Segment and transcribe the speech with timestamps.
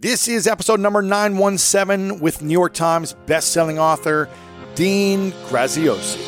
[0.00, 4.28] This is episode number 917 with New York Times bestselling author
[4.76, 6.20] Dean Graziosi.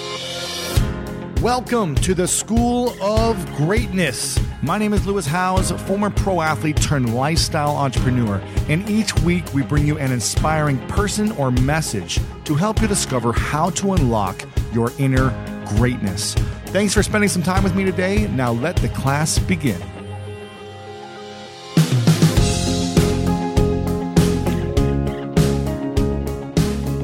[1.41, 4.41] Welcome to the School of Greatness.
[4.60, 9.62] My name is Lewis Howes, former pro athlete turned lifestyle entrepreneur, and each week we
[9.62, 14.43] bring you an inspiring person or message to help you discover how to unlock
[14.73, 15.30] your inner
[15.77, 16.34] greatness.
[16.66, 18.27] Thanks for spending some time with me today.
[18.27, 19.80] Now let the class begin.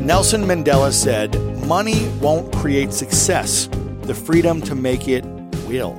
[0.06, 1.34] Nelson Mandela said,
[1.66, 3.68] Money won't create success,
[4.02, 5.24] the freedom to make it
[5.66, 5.94] will.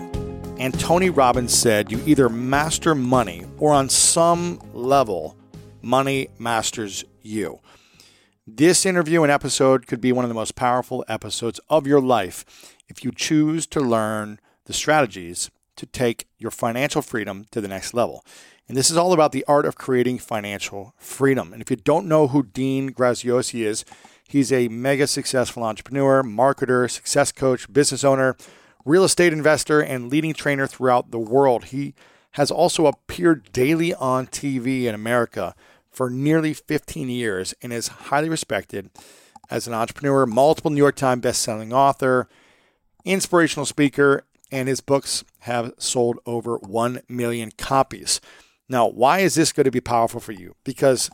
[0.57, 5.35] And Tony Robbins said, You either master money or on some level,
[5.81, 7.59] money masters you.
[8.47, 12.77] This interview and episode could be one of the most powerful episodes of your life
[12.87, 17.93] if you choose to learn the strategies to take your financial freedom to the next
[17.93, 18.23] level.
[18.67, 21.53] And this is all about the art of creating financial freedom.
[21.53, 23.85] And if you don't know who Dean Graziosi is,
[24.27, 28.35] he's a mega successful entrepreneur, marketer, success coach, business owner,
[28.83, 31.65] real estate investor, and leading trainer throughout the world.
[31.65, 31.93] He
[32.31, 35.55] has also appeared daily on TV in America
[35.89, 38.89] for nearly 15 years and is highly respected
[39.49, 42.27] as an entrepreneur, multiple New York Times bestselling author,
[43.05, 48.19] inspirational speaker, and his books have sold over 1 million copies.
[48.69, 50.55] Now, why is this going to be powerful for you?
[50.63, 51.09] Because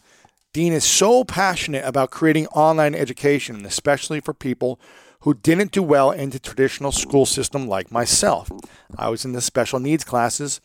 [0.54, 4.80] Dean is so passionate about creating online education, especially for people
[5.22, 8.52] who didn't do well in the traditional school system like myself.
[8.98, 10.60] I was in the special needs classes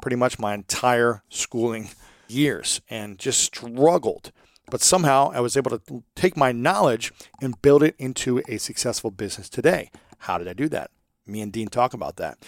[0.00, 1.90] pretty much my entire schooling
[2.28, 4.32] years and just struggled.
[4.70, 9.10] But somehow I was able to take my knowledge and build it into a successful
[9.10, 9.90] business today.
[10.20, 10.90] How did I do that?
[11.26, 12.38] Me and Dean talk about that.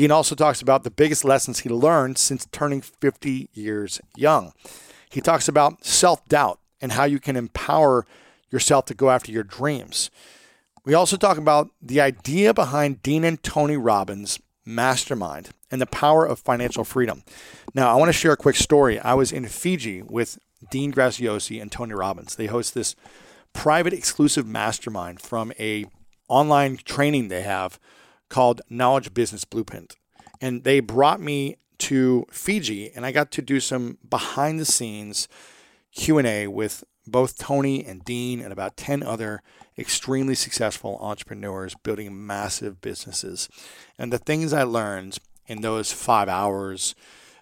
[0.00, 4.54] Dean also talks about the biggest lessons he learned since turning 50 years young.
[5.10, 8.06] He talks about self doubt and how you can empower
[8.50, 10.10] yourself to go after your dreams.
[10.86, 16.24] We also talk about the idea behind Dean and Tony Robbins' mastermind and the power
[16.24, 17.22] of financial freedom.
[17.74, 18.98] Now, I want to share a quick story.
[19.00, 20.38] I was in Fiji with
[20.70, 22.36] Dean Graziosi and Tony Robbins.
[22.36, 22.96] They host this
[23.52, 25.84] private exclusive mastermind from a
[26.26, 27.78] online training they have
[28.30, 29.96] called Knowledge Business Blueprint.
[30.40, 35.28] And they brought me to Fiji and I got to do some behind the scenes
[35.92, 39.42] Q&A with both Tony and Dean and about 10 other
[39.76, 43.48] extremely successful entrepreneurs building massive businesses.
[43.98, 46.94] And the things I learned in those 5 hours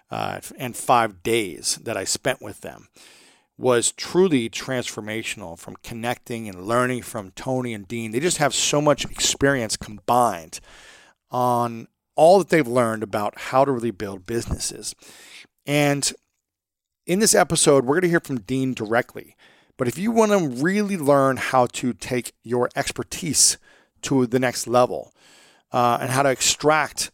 [0.09, 2.87] uh, and 5 days that I spent with them
[3.59, 8.11] was truly transformational from connecting and learning from Tony and Dean.
[8.11, 10.61] They just have so much experience combined
[11.29, 14.95] on all that they've learned about how to really build businesses.
[15.65, 16.11] And
[17.05, 19.35] in this episode, we're going to hear from Dean directly.
[19.75, 23.57] But if you want to really learn how to take your expertise
[24.03, 25.13] to the next level
[25.73, 27.11] uh, and how to extract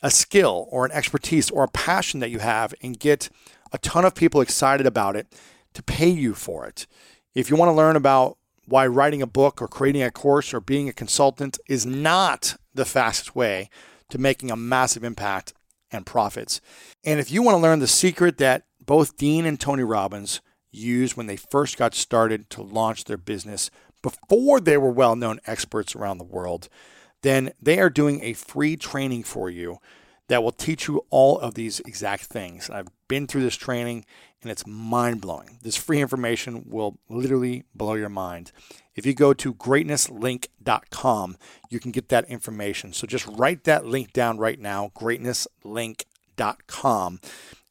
[0.00, 3.30] a skill or an expertise or a passion that you have and get
[3.72, 5.26] a ton of people excited about it
[5.78, 6.88] to pay you for it.
[7.36, 10.60] If you want to learn about why writing a book or creating a course or
[10.60, 13.70] being a consultant is not the fastest way
[14.10, 15.54] to making a massive impact
[15.92, 16.60] and profits.
[17.04, 20.40] And if you want to learn the secret that both Dean and Tony Robbins
[20.72, 23.70] used when they first got started to launch their business
[24.02, 26.68] before they were well known experts around the world,
[27.22, 29.78] then they are doing a free training for you
[30.26, 32.68] that will teach you all of these exact things.
[32.68, 34.04] I've been through this training
[34.42, 35.58] and it's mind blowing.
[35.62, 38.50] This free information will literally blow your mind.
[38.94, 41.36] If you go to greatnesslink.com,
[41.70, 42.92] you can get that information.
[42.92, 47.20] So just write that link down right now, greatnesslink.com,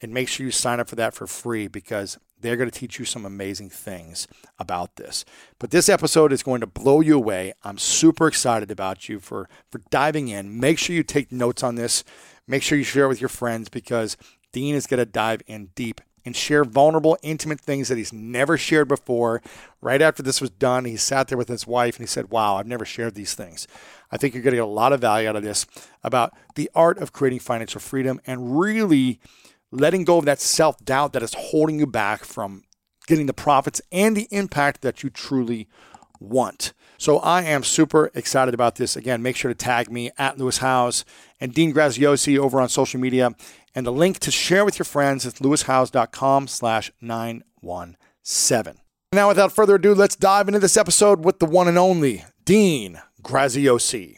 [0.01, 2.99] and make sure you sign up for that for free because they're going to teach
[2.99, 4.27] you some amazing things
[4.59, 5.25] about this.
[5.59, 7.53] But this episode is going to blow you away.
[7.63, 10.59] I'm super excited about you for for diving in.
[10.59, 12.03] Make sure you take notes on this.
[12.47, 14.17] Make sure you share it with your friends because
[14.51, 18.57] Dean is going to dive in deep and share vulnerable, intimate things that he's never
[18.57, 19.41] shared before.
[19.81, 22.57] Right after this was done, he sat there with his wife and he said, Wow,
[22.57, 23.67] I've never shared these things.
[24.11, 25.65] I think you're going to get a lot of value out of this
[26.03, 29.19] about the art of creating financial freedom and really
[29.71, 32.63] letting go of that self doubt that is holding you back from
[33.07, 35.67] getting the profits and the impact that you truly
[36.19, 36.73] want.
[36.97, 38.95] So I am super excited about this.
[38.95, 41.05] Again, make sure to tag me at Lewis Howes
[41.39, 43.35] and Dean Graziosi over on social media.
[43.75, 48.81] And the link to share with your friends is lewishowes.com slash 917.
[49.13, 52.99] Now, without further ado, let's dive into this episode with the one and only Dean
[53.21, 54.17] Graziosi.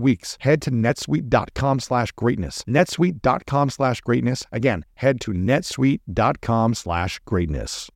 [0.01, 0.37] weeks.
[0.41, 2.63] Head to netsuite.com slash greatness.
[2.67, 4.45] netsuite.com slash greatness.
[4.51, 7.89] Again, head to netsuite.com slash greatness.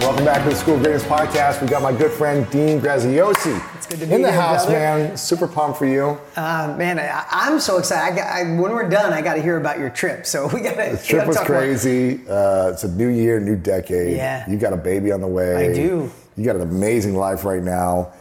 [0.00, 1.62] Welcome back to the School of Greatness podcast.
[1.62, 4.66] We got my good friend Dean Graziosi It's good to be in the here, house,
[4.66, 4.78] brother.
[4.78, 5.16] man.
[5.16, 6.18] Super pumped for you.
[6.36, 8.20] Uh, man, I, I'm so excited.
[8.20, 10.26] I I, when we're done, I got to hear about your trip.
[10.26, 10.96] So we got to.
[10.96, 12.20] The trip was crazy.
[12.28, 14.14] Uh, it's a new year, new decade.
[14.18, 14.48] Yeah.
[14.48, 15.70] You got a baby on the way.
[15.70, 16.10] I do.
[16.36, 18.12] You got an amazing life right now.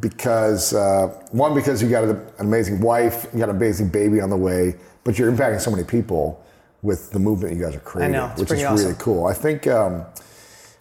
[0.00, 4.30] Because uh, one, because you got an amazing wife, you got an amazing baby on
[4.30, 6.42] the way, but you're impacting so many people
[6.82, 8.94] with the movement you guys are creating, know, which is pretty really awesome.
[8.96, 9.26] cool.
[9.26, 10.06] I think um,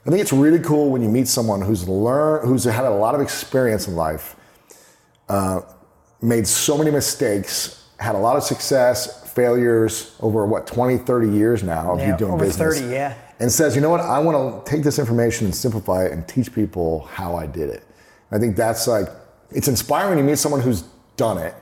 [0.06, 3.16] I think it's really cool when you meet someone who's learned, who's had a lot
[3.16, 4.36] of experience in life,
[5.30, 5.62] uh,
[6.22, 11.63] made so many mistakes, had a lot of success, failures over what 20, 30 years
[11.63, 12.80] now of Yeah, you doing over business.
[12.80, 13.16] 30, yeah.
[13.39, 16.25] And says, you know what, I want to take this information and simplify it and
[16.27, 17.83] teach people how I did it.
[18.31, 19.07] I think that's like
[19.51, 20.83] it's inspiring to meet someone who's
[21.17, 21.53] done it.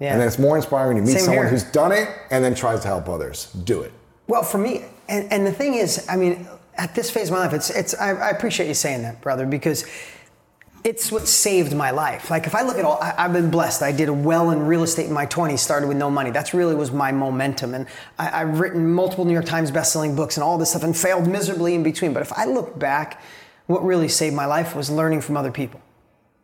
[0.00, 0.12] Yeah.
[0.12, 1.50] And then it's more inspiring to meet Same someone here.
[1.50, 3.92] who's done it and then tries to help others do it.
[4.26, 6.46] Well, for me, and, and the thing is, I mean,
[6.76, 9.46] at this phase of my life, it's, it's I, I appreciate you saying that, brother,
[9.46, 9.84] because
[10.84, 12.30] it's what saved my life.
[12.30, 13.82] Like if I look at all, I, I've been blessed.
[13.82, 16.30] I did well in real estate in my 20s, started with no money.
[16.30, 17.74] That's really was my momentum.
[17.74, 17.86] And
[18.18, 21.26] I, I've written multiple New York Times best-selling books and all this stuff and failed
[21.26, 22.12] miserably in between.
[22.12, 23.20] But if I look back,
[23.66, 25.80] what really saved my life was learning from other people.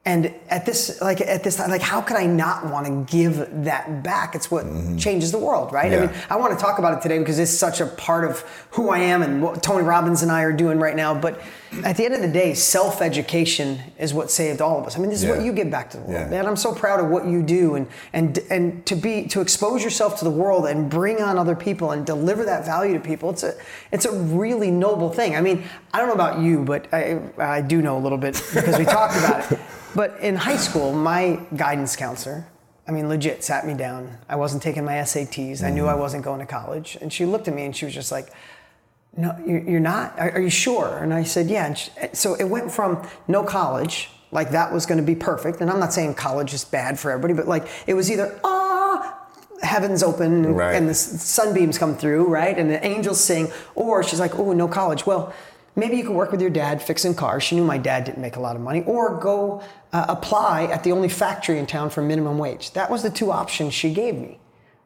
[0.07, 3.65] And at this, like at this time, like how could I not want to give
[3.65, 4.35] that back?
[4.35, 4.99] It's what mm-hmm.
[4.99, 5.91] changes the world, right?
[5.91, 8.41] I mean, I want to talk about it today because it's such a part of
[8.73, 11.15] who I am and what Tony Robbins and I are doing right now.
[11.15, 11.41] But
[11.83, 14.97] at the end of the day, self-education is what saved all of us.
[14.97, 15.37] I mean, this is Yeah.
[15.37, 16.29] what you give back to the world, Yeah.
[16.29, 16.47] man.
[16.47, 20.19] I'm so proud of what you do and and and to be to expose yourself
[20.19, 23.31] to the world and bring on other people and deliver that value to people.
[23.31, 23.55] It's a
[23.93, 25.37] it's a really noble thing.
[25.37, 28.35] I mean, I don't know about you, but I I do know a little bit
[28.55, 29.59] because we talked about it.
[29.95, 32.45] But in high school, my guidance counselor,
[32.89, 34.19] I mean, legit sat me down.
[34.29, 35.63] I wasn't taking my SATs.
[35.63, 35.89] I knew mm.
[35.89, 36.99] I wasn't going to college.
[37.01, 38.33] And she looked at me and she was just like,
[39.17, 40.19] no, you're you're not?
[40.19, 40.99] Are you sure?
[40.99, 41.75] And I said, yeah.
[42.13, 45.61] So it went from no college, like that was going to be perfect.
[45.61, 49.17] And I'm not saying college is bad for everybody, but like it was either, ah,
[49.63, 50.75] heaven's open and, Right.
[50.75, 52.59] and the sunbeams come through, right?
[52.59, 53.51] And the angels sing.
[53.75, 55.07] Or she's like, oh, no college.
[55.07, 55.33] Well,
[55.77, 57.43] maybe you could work with your dad fixing cars.
[57.45, 58.83] She knew my dad didn't make a lot of money.
[58.85, 62.73] Or go uh, apply at the only factory in town for minimum wage.
[62.73, 64.39] That was the two options she gave me,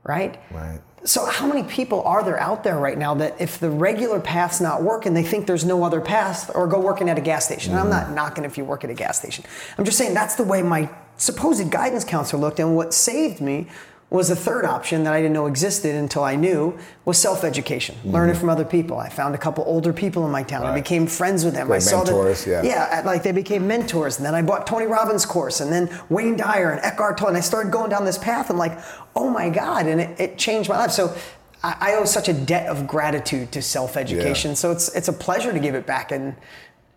[0.08, 0.40] right?
[0.50, 0.80] Right.
[1.04, 4.60] So how many people are there out there right now that if the regular path's
[4.60, 7.72] not working, they think there's no other path or go working at a gas station?
[7.72, 8.14] And I'm not mm-hmm.
[8.16, 9.44] knocking if you work at a gas station.
[9.76, 13.68] I'm just saying that's the way my supposed guidance counselor looked and what saved me
[14.10, 18.36] was the third option that I didn't know existed until I knew was self-education, learning
[18.36, 18.98] from other people.
[18.98, 20.62] I found a couple older people in my town.
[20.62, 20.76] I Mm-hmm.
[20.76, 21.66] Became friends with them.
[21.66, 23.00] Great I saw mentors, them, yeah.
[23.00, 24.16] yeah, like they became mentors.
[24.16, 27.28] And then I bought Tony Robbins' course, and then Wayne Dyer and Eckhart Tolle.
[27.28, 28.48] And I started going down this path.
[28.48, 28.78] I'm like,
[29.14, 30.92] oh my God, and it, it changed my life.
[30.92, 31.14] So
[31.62, 34.52] I, I owe such a debt of gratitude to self-education.
[34.52, 34.54] Yeah.
[34.54, 36.12] So it's it's a pleasure to give it back.
[36.12, 36.34] And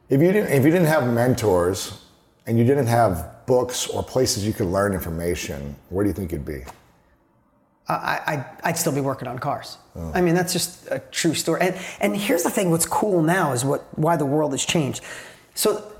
[0.09, 2.01] If you didn't, if you didn't have mentors
[2.47, 6.31] and you didn't have books or places you could learn information, where do you think
[6.31, 6.63] you'd be?
[7.95, 9.77] I, I, I'd still be working on cars.
[10.13, 11.61] I mean, that's just a true story.
[11.61, 15.03] And, and here's the thing: what's cool now is what why the world has changed.
[15.53, 15.91] So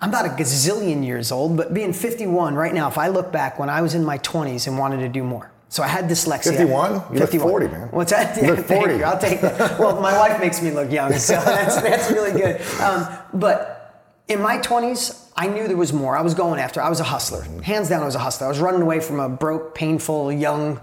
[0.00, 3.58] I'm not a gazillion years old, but being 51 right now, if I look back
[3.58, 5.50] when I was in my 20s and wanted to do more.
[5.68, 6.56] So I had dyslexia.
[6.56, 6.92] 51?
[6.92, 7.48] You look 51.
[7.48, 7.88] 40, man.
[7.88, 8.40] What's that?
[8.40, 8.96] You look thank 40.
[8.96, 9.04] you.
[9.04, 9.78] I'll take that.
[9.78, 12.60] Well, my wife makes me look young, so that's, that's really good.
[12.80, 16.16] Um, but in my 20s, I knew there was more.
[16.16, 16.82] I was going after.
[16.82, 17.42] I was a hustler.
[17.62, 18.46] Hands down, I was a hustler.
[18.46, 20.80] I was running away from a broke, painful, young,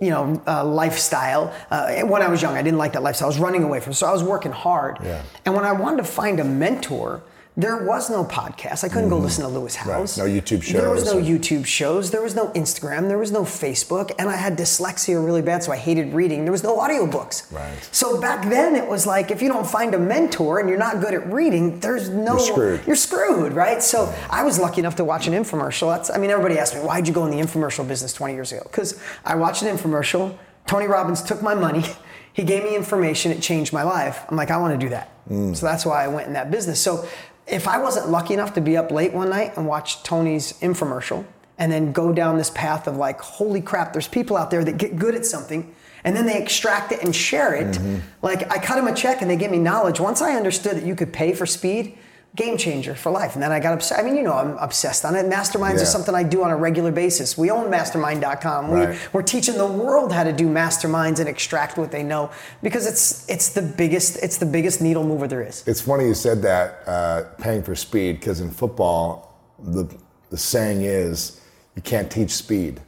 [0.00, 1.52] you know, uh, lifestyle.
[1.70, 3.26] Uh, when I was young, I didn't like that lifestyle.
[3.26, 3.92] I was running away from.
[3.92, 3.96] it.
[3.96, 4.98] So I was working hard.
[5.02, 5.22] Yeah.
[5.44, 7.22] And when I wanted to find a mentor,
[7.58, 8.84] there was no podcast.
[8.84, 10.16] I couldn't go listen to Lewis Howes.
[10.16, 10.26] Mm-hmm.
[10.26, 10.72] No YouTube shows.
[10.72, 12.10] There was no YouTube shows.
[12.10, 13.08] There was no Instagram.
[13.08, 14.12] There was no Facebook.
[14.18, 16.44] And I had dyslexia really bad, so I hated reading.
[16.44, 17.50] There was no audiobooks.
[17.50, 17.88] Right.
[17.92, 21.00] So back then, it was like if you don't find a mentor and you're not
[21.00, 22.32] good at reading, there's no.
[22.32, 22.86] You're screwed.
[22.86, 23.82] You're screwed, right?
[23.82, 25.94] So I was lucky enough to watch an infomercial.
[25.94, 26.10] That's.
[26.10, 28.62] I mean, everybody asked me, why'd you go in the infomercial business 20 years ago?
[28.64, 30.36] Because I watched an infomercial.
[30.66, 31.84] Tony Robbins took my money.
[32.36, 33.32] He gave me information.
[33.32, 34.22] It changed my life.
[34.28, 35.10] I'm like, I want to do that.
[35.26, 35.56] Mm.
[35.56, 36.78] So that's why I went in that business.
[36.78, 37.08] So
[37.46, 41.24] if I wasn't lucky enough to be up late one night and watch Tony's infomercial
[41.58, 44.76] and then go down this path of like, holy crap, there's people out there that
[44.78, 45.72] get good at something
[46.04, 47.76] and then they extract it and share it.
[47.76, 47.98] Mm-hmm.
[48.22, 50.00] Like I cut them a check and they give me knowledge.
[50.00, 51.96] Once I understood that you could pay for speed,
[52.36, 53.34] game changer for life.
[53.34, 53.98] And then I got obsessed.
[53.98, 55.24] I mean, you know, I'm obsessed on it.
[55.26, 55.82] Masterminds Yeah.
[55.82, 57.36] is something I do on a regular basis.
[57.36, 58.70] We own mastermind.com.
[58.70, 58.90] Right.
[58.90, 62.30] We, we're teaching the world how to do masterminds and extract what they know
[62.62, 65.64] because it's it's the biggest it's the biggest needle mover there is.
[65.66, 69.88] It's funny you said that, uh, paying for speed, because in football, the,
[70.30, 71.40] the saying is
[71.74, 72.80] you can't teach speed.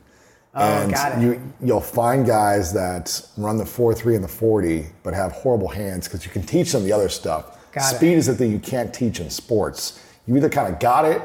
[0.55, 1.23] and Oh, got it.
[1.23, 5.69] You, you'll find guys that run the 4 3 and the 40, but have horrible
[5.69, 7.58] hands because you can teach them the other stuff.
[7.73, 10.03] Got speed is the thing you can't teach in sports.
[10.27, 11.23] You either kind of got it,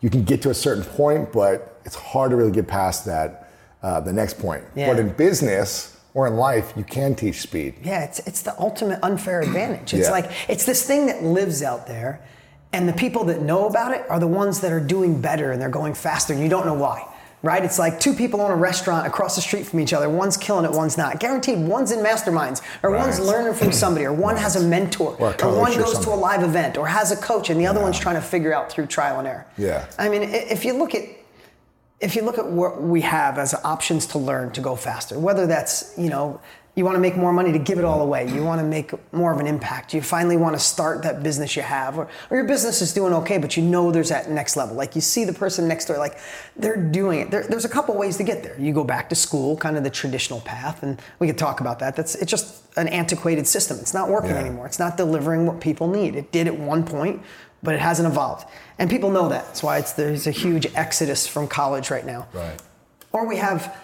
[0.00, 3.50] you can get to a certain point, but it's hard to really get past that,
[3.82, 4.64] uh, the next point.
[4.74, 4.88] Yeah.
[4.92, 7.74] But in business or in life, you can teach speed.
[7.82, 9.94] Yeah, it's it's the ultimate unfair advantage.
[9.94, 10.10] It's Yeah.
[10.10, 12.20] like it's this thing that lives out there,
[12.72, 15.60] and the people that know about it are the ones that are doing better and
[15.60, 17.06] they're going faster, and you don't know why.
[17.42, 17.64] Right?
[17.64, 20.08] It's like two people own a restaurant across the street from each other.
[20.08, 21.18] One's killing it, one's not.
[21.18, 25.30] Guaranteed, one's in masterminds, or one's learning from somebody, or one has a mentor, Or
[25.30, 27.66] a coach one or goes to a live event, or has a coach, and the
[27.66, 29.46] other one's trying to figure out through trial and error.
[29.58, 29.86] Yeah.
[29.98, 31.02] I mean, if you look at
[32.02, 35.46] if you look at what we have as options to learn to go faster, whether
[35.46, 36.40] that's, you know,
[36.74, 38.92] you want to make more money to give it all away, you want to make
[39.12, 42.36] more of an impact, you finally want to start that business you have, or, or
[42.38, 44.74] your business is doing okay, but you know there's that next level.
[44.74, 46.16] Like you see the person next door, like
[46.56, 47.30] they're doing it.
[47.30, 48.58] There, there's a couple ways to get there.
[48.58, 51.78] You go back to school, kind of the traditional path, and we could talk about
[51.80, 51.94] that.
[51.94, 53.78] That's it's just an antiquated system.
[53.78, 54.38] It's not working Yeah.
[54.40, 54.64] anymore.
[54.64, 56.16] It's not delivering what people need.
[56.16, 57.22] It did at one point,
[57.62, 58.48] but it hasn't evolved.
[58.78, 59.44] And people know that.
[59.44, 62.28] That's why it's, there's a huge exodus from college right now.
[62.32, 62.58] Right.
[63.12, 63.76] Or we have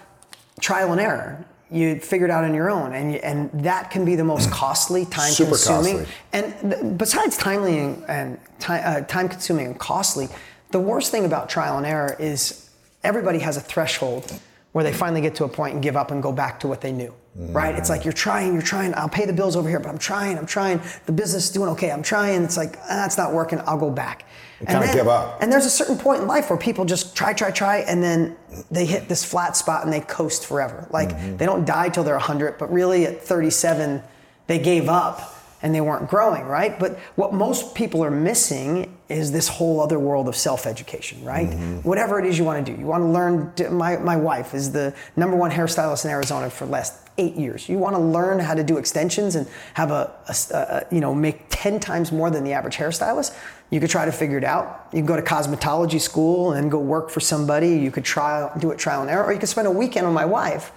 [0.58, 1.44] trial and error.
[1.70, 4.50] You figure it out on your own, and you, and that can be the most
[4.50, 5.98] costly, time Super consuming.
[5.98, 6.14] costly.
[6.32, 10.28] And th- besides timely and, and time, uh, time consuming and costly,
[10.70, 12.70] the worst thing about trial and error is
[13.04, 14.40] everybody has a threshold
[14.72, 16.80] where they finally get to a point and give up and go back to what
[16.80, 17.12] they knew.
[17.34, 17.74] Right?
[17.76, 18.92] It's like you're trying, you're trying.
[18.94, 20.80] I'll pay the bills over here, but I'm trying, I'm trying.
[21.06, 21.92] The business is doing okay.
[21.92, 22.42] I'm trying.
[22.42, 23.60] It's like ah, not working.
[23.64, 24.24] I'll go back.
[24.60, 25.40] And kinda give up.
[25.40, 28.36] And there's a certain point in life where people just try, try, try, and then
[28.70, 30.86] they hit this flat spot and they coast forever.
[30.90, 31.36] Like Mm-hmm.
[31.36, 34.02] they don't die till they're 100, but really at 37,
[34.48, 36.78] they gave up and they weren't growing, right?
[36.78, 41.46] But what most people are missing is this whole other world of self-education, right?
[41.84, 42.78] Whatever it is you want to do.
[42.80, 46.64] You want to learn, my, my wife is the number one hairstylist in Arizona for
[46.66, 47.68] the last eight years.
[47.68, 51.12] You want to learn how to do extensions and have a, a- a- you know,
[51.12, 53.34] make 10 times more than the average hairstylist.
[53.70, 54.88] You could try to figure it out.
[54.92, 57.76] You can go to cosmetology school and go work for somebody.
[57.76, 60.14] You could try, do it trial and error, or you could spend a weekend with
[60.14, 60.72] my wife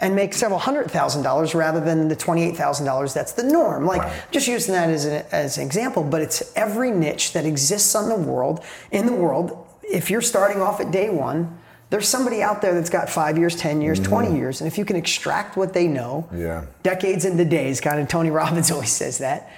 [0.00, 3.86] and make several hundred thousand dollars rather than the twenty-eight thousand dollars that's the norm.
[3.86, 7.94] Like just using that as an, as an example, but it's every niche that exists
[7.94, 9.64] on the world in the world.
[9.84, 11.56] If you're starting off at day one,
[11.90, 14.08] there's somebody out there that's got five years, ten years, mm-hmm.
[14.08, 16.64] twenty years, and if you can extract what they know, Yeah.
[16.82, 19.52] decades into days, kind of Tony Robbins always says that,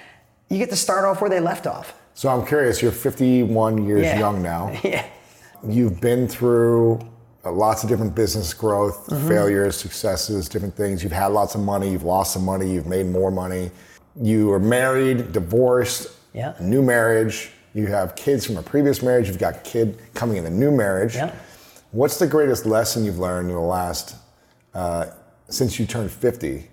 [0.49, 1.95] you get to start off where they left off.
[2.15, 4.19] So I'm curious, you're 51 years Yeah.
[4.19, 4.73] young now.
[4.83, 5.05] Yeah.
[5.67, 6.99] You've been through
[7.43, 11.03] uh, lots of different business growth, failures, successes, different things.
[11.03, 13.71] You've had lots of money, you've lost some money, you've made more money.
[14.21, 16.53] You are married, divorced, Yeah.
[16.61, 17.51] new marriage.
[17.73, 19.27] You have kids from a previous marriage.
[19.27, 21.15] You've got a kid coming in a new marriage.
[21.15, 21.31] Yeah.
[21.91, 24.15] What's the greatest lesson you've learned in the last
[24.73, 25.07] uh,
[25.49, 26.69] since you turned 50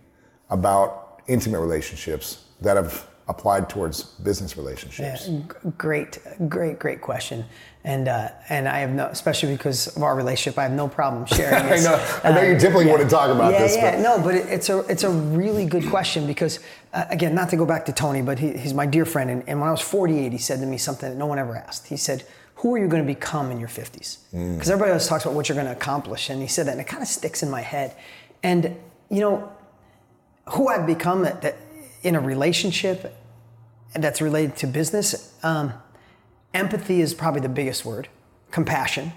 [0.51, 5.27] about intimate relationships that have applied towards business relationships?
[5.27, 5.43] G-
[5.79, 7.45] Great, great, great question.
[7.85, 11.27] And uh, and I have no, especially because of our relationship, I have no problem
[11.27, 12.19] sharing I know.
[12.23, 14.47] I know you typically want to talk about yeah, this, yeah, but no, but it,
[14.49, 16.61] it's a it's a really good question because
[16.93, 19.43] uh, again, not to go back to Tony, but he, he's my dear friend, and,
[19.49, 21.89] and when I was 48, he said to me something that no one ever asked.
[21.89, 22.25] He said,
[22.57, 24.55] "Who are you going to become in your 50s?" Mm.
[24.55, 26.81] Because everybody always talks about what you're going to accomplish, and he said that, and
[26.81, 27.97] it kind of sticks in my head.
[28.45, 28.77] And
[29.11, 29.53] you know,
[30.51, 31.57] who I've become that, that
[32.03, 33.15] in a relationship
[33.95, 35.73] that's related to business, um,
[36.55, 38.09] empathy is probably the biggest word,
[38.51, 39.13] compassion.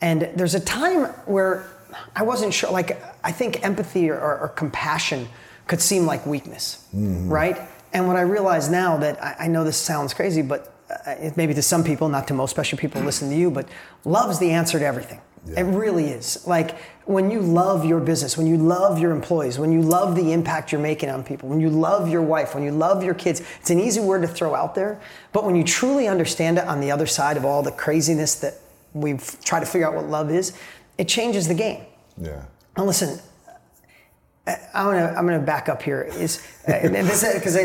[0.00, 1.66] And there's a time where
[2.14, 5.28] I wasn't sure, like, I think empathy or, or, compassion
[5.66, 7.58] could seem like weakness, right?
[7.92, 11.36] And what I realize now that I, I know this sounds crazy, but uh, it-
[11.36, 13.66] maybe to some people, not to most, especially people listen to you, but
[14.04, 15.20] love's the answer to everything.
[15.56, 16.46] It really is.
[16.46, 20.32] Like when you love your business, when you love your employees, when you love the
[20.32, 23.42] impact you're making on people, when you love your wife, when you love your kids,
[23.60, 25.00] it's an easy word to throw out there.
[25.32, 28.54] But when you truly understand it on the other side of all the craziness that
[28.92, 30.52] we've tried to figure out what love is,
[30.98, 31.84] it changes the game.
[32.20, 32.44] yeah.
[32.76, 33.20] Now listen,
[34.46, 36.02] I'm gonna I'm gonna back up here.
[36.02, 37.56] Is because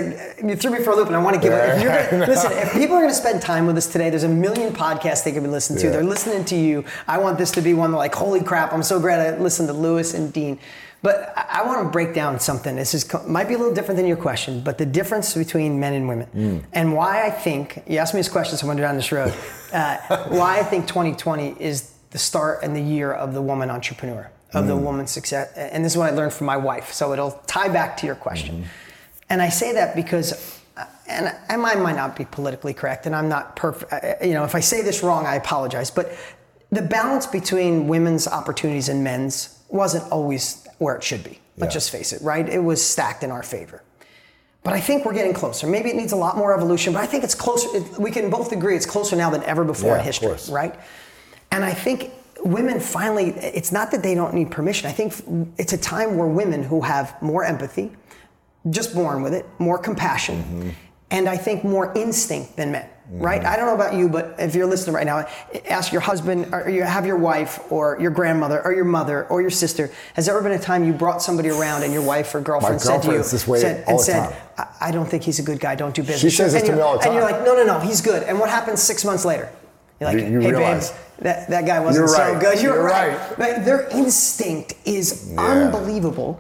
[0.43, 1.53] you threw me for a loop, and I want to give.
[1.53, 1.77] it.
[1.77, 4.29] If you're gonna, listen, if people are gonna spend time with us today, there's a
[4.29, 5.85] million podcasts they can be listening to.
[5.87, 5.91] Yeah.
[5.93, 6.83] They're listening to you.
[7.07, 8.73] I want this to be one like, holy crap!
[8.73, 10.57] I'm so glad I listened to Lewis and Dean.
[11.03, 12.75] But I, I want to break down something.
[12.75, 15.93] This is might be a little different than your question, but the difference between men
[15.93, 18.95] and women, and why I think you asked me this question, so I'm going down
[18.95, 19.33] this road.
[19.71, 19.97] Uh,
[20.29, 24.67] why I think 2020 is the start and the year of the woman entrepreneur, of
[24.67, 24.81] the mm.
[24.81, 25.51] woman's success.
[25.55, 28.15] And this is what I learned from my wife, so it'll tie back to your
[28.15, 28.55] question.
[28.55, 28.67] Mm-hmm.
[29.29, 33.15] And I say that because, uh, and I might, might not be politically correct, and
[33.15, 33.93] I'm not perfect.
[33.93, 35.89] Uh, uh, you know, if I say this wrong, I apologize.
[35.89, 36.13] But
[36.69, 41.39] the balance between women's opportunities and men's wasn't always where it should be.
[41.57, 41.79] Let's Yeah.
[41.79, 42.47] just face it, right?
[42.47, 43.83] It was stacked in our favor.
[44.63, 45.65] But I think we're getting closer.
[45.65, 47.67] Maybe it needs a lot more evolution, but I think it's closer.
[47.97, 50.75] We can both agree it's closer now than ever before Yeah, in history, right?
[51.51, 52.11] And I think
[52.43, 54.89] women finally, it's not that they don't need permission.
[54.89, 55.13] I think
[55.57, 57.91] it's a time where women who have more empathy,
[58.69, 60.69] just born with it, more compassion, Mm-hmm.
[61.11, 62.87] and I think more instinct than men.
[63.13, 63.43] Right?
[63.43, 65.27] I don't know about you, but if you're listening right now,
[65.67, 69.41] ask your husband, or you have your wife, or your grandmother, or your mother, or
[69.41, 69.91] your sister.
[70.13, 72.79] Has there ever been a time you brought somebody around and your wife or girlfriend
[72.79, 74.33] said to you, girlfriend's this way said, and said.
[74.57, 75.75] I, I don't think he's a good guy.
[75.75, 76.21] Don't do business.
[76.21, 77.79] She says this and to me all the time, And you're like, no, no, no,
[77.81, 78.23] he's good.
[78.23, 79.51] And what happens six months later?
[80.01, 80.89] You're like, You- you hey, realize.
[80.91, 82.61] babe, that, that guy wasn't You're so good.
[82.61, 83.15] You're, You're right.
[83.17, 83.37] right.
[83.37, 86.39] But their instinct is unbelievable.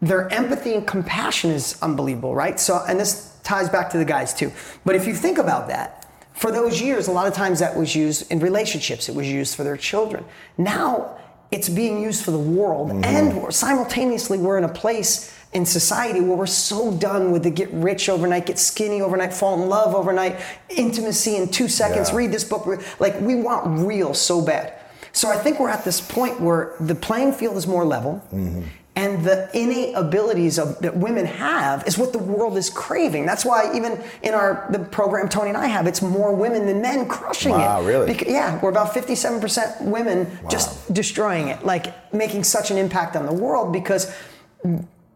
[0.00, 2.58] Their empathy and compassion is unbelievable, right?
[2.58, 4.52] So, and this ties back to the guys too.
[4.84, 7.94] But if you think about that, for those years, a lot of times that was
[7.94, 9.08] used in relationships.
[9.08, 10.24] It was used for their children.
[10.56, 11.18] Now
[11.50, 13.04] it's being used for the world, Mm-hmm.
[13.04, 17.68] and simultaneously we're in a place in society where we're so done with the get
[17.72, 20.36] rich overnight, get skinny overnight, fall in love overnight,
[20.68, 22.16] intimacy in two seconds, Yeah.
[22.16, 22.66] read this book.
[23.00, 24.74] Like we want real so bad.
[25.12, 28.22] So I think we're at this point where the playing field is more level.
[28.32, 28.62] Mm-hmm.
[28.96, 33.24] And the innate abilities of, that women have is what the world is craving.
[33.24, 36.82] That's why even in our the program Tony and I have, it's more women than
[36.82, 37.86] men crushing Wow, it.
[37.86, 38.12] really?
[38.14, 43.26] Beca- yeah, we're about 57% women just destroying it, like making such an impact on
[43.26, 44.12] the world because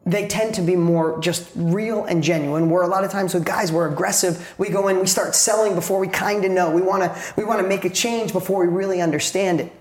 [0.06, 2.68] they tend to be more just real and genuine.
[2.68, 4.54] Where a lot of times with guys, we're aggressive.
[4.58, 6.70] We go in, we start selling before we kind of know.
[6.70, 9.72] We want to we want to make a change before we really understand it.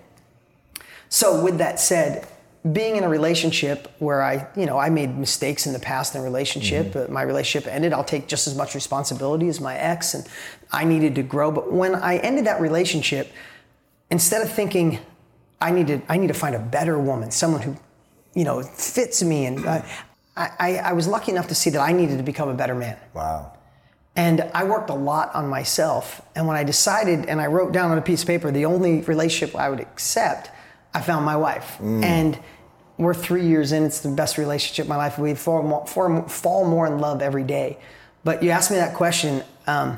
[1.09, 2.27] So with that said,
[2.71, 6.21] being in a relationship where I, you know, I made mistakes in the past in
[6.21, 10.13] a relationship, uh, my relationship ended, I'll take just as much responsibility as my ex
[10.13, 10.25] and
[10.71, 11.51] I needed to grow.
[11.51, 13.31] But when I ended that relationship,
[14.09, 14.99] instead of thinking
[15.59, 17.75] I need to, I need to find a better woman, someone who,
[18.33, 19.81] you know, fits me and uh,
[20.35, 22.75] I, I, I was lucky enough to see that I needed to become a better
[22.75, 22.97] man.
[23.13, 23.53] Wow.
[24.15, 26.21] And I worked a lot on myself.
[26.35, 29.01] And when I decided, and I wrote down on a piece of paper, the only
[29.01, 30.51] relationship I would accept,
[30.93, 31.79] I found my wife.
[32.03, 32.39] And
[32.97, 33.83] we're three years in.
[33.83, 35.17] It's the best relationship in my life.
[35.17, 37.79] We fall more, fall, fall more in love every day.
[38.23, 39.43] But you asked me that question.
[39.65, 39.97] Um,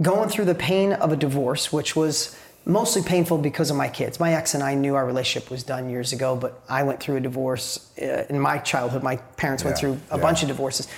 [0.00, 4.20] going through the pain of a divorce, which was mostly painful because of my kids.
[4.20, 7.16] My ex and I knew our relationship was done years ago, but I went through
[7.16, 9.02] a divorce uh, in my childhood.
[9.02, 10.22] My parents went through a yeah.
[10.22, 10.88] bunch of divorces.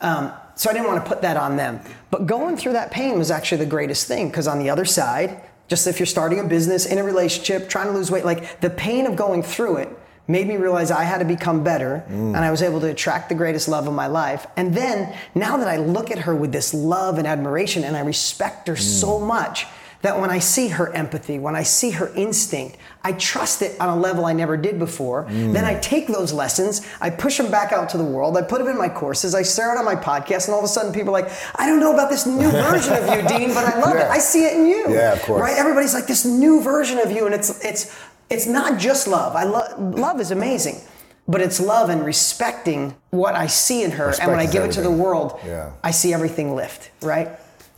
[0.00, 1.80] Um, so I didn't want to put that on them.
[2.10, 5.40] But going through that pain was actually the greatest thing because on the other side,
[5.66, 8.68] Just if you're starting a business, in a relationship, trying to lose weight, like the
[8.70, 9.88] pain of going through it
[10.28, 13.34] made me realize I had to become better and I was able to attract the
[13.34, 14.46] greatest love of my life.
[14.56, 18.00] And then now that I look at her with this love and admiration and I
[18.00, 19.66] respect her so much
[20.04, 23.88] that when I see her empathy, when I see her instinct, I trust it on
[23.88, 25.24] a level I never did before.
[25.30, 28.58] Then I take those lessons, I push them back out to the world, I put
[28.58, 30.92] them in my courses, I share it on my podcast, and all of a sudden
[30.92, 33.80] people are like, I don't know about this new version of you, Dean, but I
[33.80, 34.02] love it.
[34.02, 34.92] I see it in you.
[34.92, 35.40] Yeah, of course.
[35.40, 35.56] Right?
[35.56, 39.34] Everybody's like this new version of you, and it's it's it's not just love.
[39.34, 40.82] I love love is amazing.
[41.26, 44.64] But it's love and respecting what I see in her, and when I Respect give
[44.64, 45.70] it to the world, Yeah.
[45.82, 47.28] I see everything lift, right?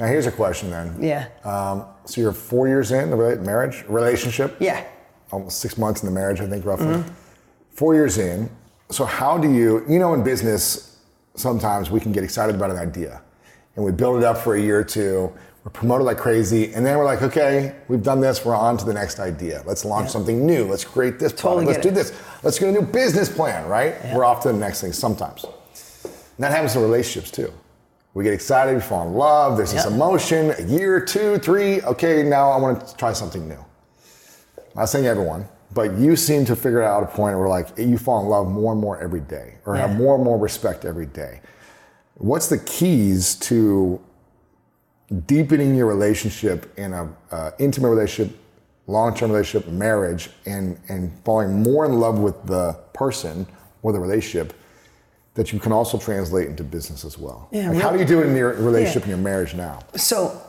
[0.01, 0.97] Now here's a question then.
[1.01, 1.29] Yeah.
[1.45, 4.57] Um, so you're four years in the rela- marriage relationship.
[4.61, 4.85] Yeah.
[5.33, 6.87] Almost six months in the marriage, I think roughly.
[6.87, 7.13] Mm-hmm.
[7.73, 8.49] Four years in.
[8.91, 9.85] So how do you?
[9.89, 10.99] You know, in business,
[11.35, 13.21] sometimes we can get excited about an idea,
[13.75, 15.33] and we build it up for a year or two.
[15.65, 18.45] We're promoted like crazy, and then we're like, okay, we've done this.
[18.45, 19.65] We're on to the next idea.
[19.67, 20.65] Let's launch something new.
[20.69, 21.85] Let's create this Totally product.
[21.85, 22.19] Let's do it.
[22.21, 22.43] this.
[22.45, 23.69] Let's get a new business plan.
[23.69, 23.97] Right?
[24.15, 24.93] We're off to the next thing.
[24.93, 25.45] Sometimes.
[26.05, 27.53] And that happens in relationships too.
[28.17, 32.23] We get excited, we fall in love, there's this emotion, a year, two, three, okay,
[32.23, 33.63] now I want to try something new.
[34.57, 37.99] I'm not saying everyone, but you seem to figure out a point where like you
[37.99, 41.05] fall in love more and more every day, or have more and more respect every
[41.05, 41.43] day.
[42.15, 44.01] What's the keys to
[45.27, 48.35] deepening your relationship in a uh, intimate relationship,
[48.87, 53.47] long-term relationship, marriage, and and falling more in love with the person
[53.83, 54.55] or the relationship
[55.37, 57.49] that you can also translate into business as well.
[57.53, 59.13] Yeah, like how do you do it in your relationship Yeah.
[59.13, 59.79] and your marriage now?
[59.95, 60.41] So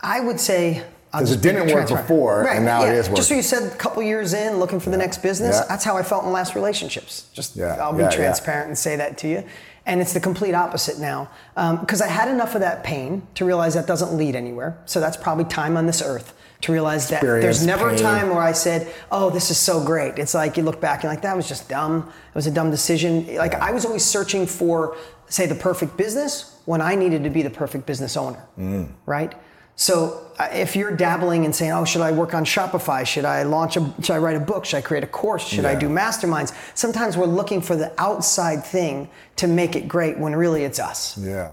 [0.00, 0.82] I would say
[1.12, 2.92] I'll 'Cause it didn't work before, and now it yeah.
[2.94, 5.56] is Just so you said, a couple years in, looking for the next business.
[5.56, 5.64] Yeah.
[5.68, 7.24] That's how I felt in last relationships.
[7.32, 8.16] Just Yeah, I'll be yeah, yeah.
[8.16, 9.44] transparent and say that to you.
[9.86, 13.44] And it's the complete opposite now, um, because I had enough of that pain to
[13.44, 14.76] realize that doesn't lead anywhere.
[14.84, 17.98] So that's probably time on this earth to realize that there's never pain.
[17.98, 21.04] a time where I said, "Oh, this is so great." It's like you look back
[21.04, 22.10] and like that was just dumb.
[22.28, 23.34] It was a dumb decision.
[23.36, 24.96] Like I was always searching for,
[25.28, 28.88] say, the perfect business when I needed to be the perfect business owner, Mm.
[29.06, 29.34] right?
[29.78, 33.06] So uh, if you're dabbling and saying, "Oh, should I work on Shopify?
[33.06, 33.82] Should I launch a?
[34.02, 34.64] Should I write a book?
[34.64, 35.46] Should I create a course?
[35.46, 40.18] Should I do masterminds?" Sometimes we're looking for the outside thing to make it great
[40.18, 41.18] when really it's us.
[41.18, 41.52] Yeah.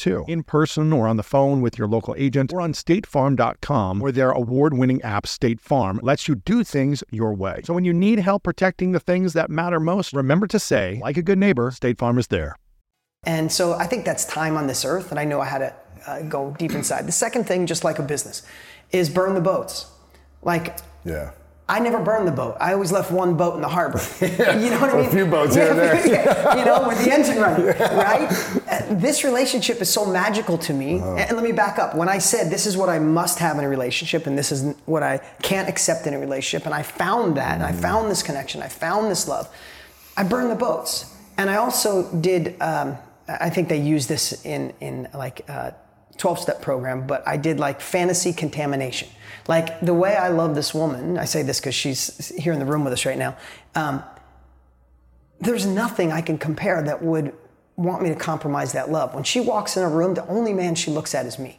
[0.00, 0.24] too.
[0.26, 4.30] In person or on the phone with your local agent or on statefarm.com, where their
[4.30, 7.60] award winning app, State Farm, lets you do things your way.
[7.64, 11.16] So when you need help protecting the things that matter most, remember to say, like
[11.16, 12.56] a good neighbor, State Farm is there.
[13.24, 15.74] And so I think that's time on this earth, and I know I had to
[16.06, 17.06] uh, go deep inside.
[17.06, 18.42] The second thing, just like a business,
[18.92, 19.86] is burn the boats.
[20.42, 21.32] Like Yeah.
[21.70, 22.56] I never burned the boat.
[22.60, 24.00] I always left one boat in the harbor.
[24.20, 25.06] You know what I mean?
[25.06, 25.94] A few boats here and there.
[26.58, 28.28] you know, with the engine running, right?
[28.68, 30.90] Uh, This relationship is so magical to me.
[30.98, 31.14] Uh-huh.
[31.28, 31.94] And let me back up.
[31.94, 34.74] When I said this is what I must have in a relationship and this is
[34.86, 37.80] what I can't accept in a relationship, and I found that, and I Mm.
[37.88, 39.46] found this connection, I found this love,
[40.16, 40.92] I burned the boats.
[41.38, 41.90] And I also
[42.28, 45.70] did, um, I think they use this in, in like, uh,
[46.18, 49.08] 12 step program, but I did like fantasy contamination.
[49.50, 52.64] Like the way I love this woman, I say this because she's here in the
[52.64, 53.36] room with us right now.
[53.74, 54.00] Um,
[55.40, 57.32] there's nothing I can compare that would
[57.74, 59.12] want me to compromise that love.
[59.12, 61.58] When she walks in a room, the only man she looks at is me.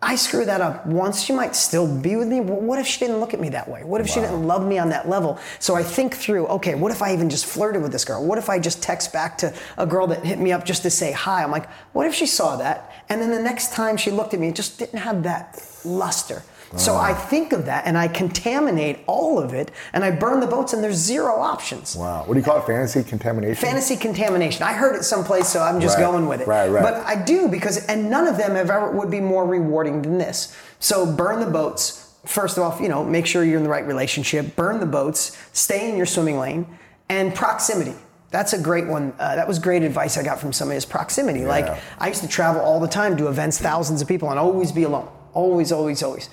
[0.00, 2.38] I screw that up once, she might still be with me.
[2.40, 3.82] What if she didn't look at me that way?
[3.82, 5.40] What if she didn't love me on that level?
[5.58, 8.24] So I think through, okay, what if I even just flirted with this girl?
[8.24, 10.90] What if I just text back to a girl that hit me up just to
[10.90, 11.42] say hi?
[11.42, 12.92] I'm like, what if she saw that?
[13.08, 16.44] And then the next time she looked at me, it just didn't have that luster.
[16.76, 20.46] So I think of that and I contaminate all of it and I burn the
[20.46, 21.96] boats and there's zero options.
[21.96, 22.24] Wow.
[22.24, 22.66] What do you call it?
[22.66, 23.54] Fantasy contamination?
[23.56, 24.62] Fantasy contamination.
[24.62, 26.46] I heard it someplace, so I'm just Right, going with it.
[26.46, 26.82] right, right.
[26.82, 30.18] But I do because, and none of them have ever would be more rewarding than
[30.18, 30.54] this.
[30.78, 32.12] So burn the boats.
[32.26, 34.54] First off, you know, make sure you're in the right relationship.
[34.54, 35.38] Burn the boats.
[35.54, 36.66] Stay in your swimming lane,
[37.08, 37.94] and proximity.
[38.30, 39.14] That's a great one.
[39.18, 40.76] Uh, that was great advice I got from somebody.
[40.76, 41.46] Is proximity.
[41.46, 44.70] Like I used to travel all the time do events, thousands of people, and always
[44.70, 45.08] be alone.
[45.32, 46.28] Always, always, always.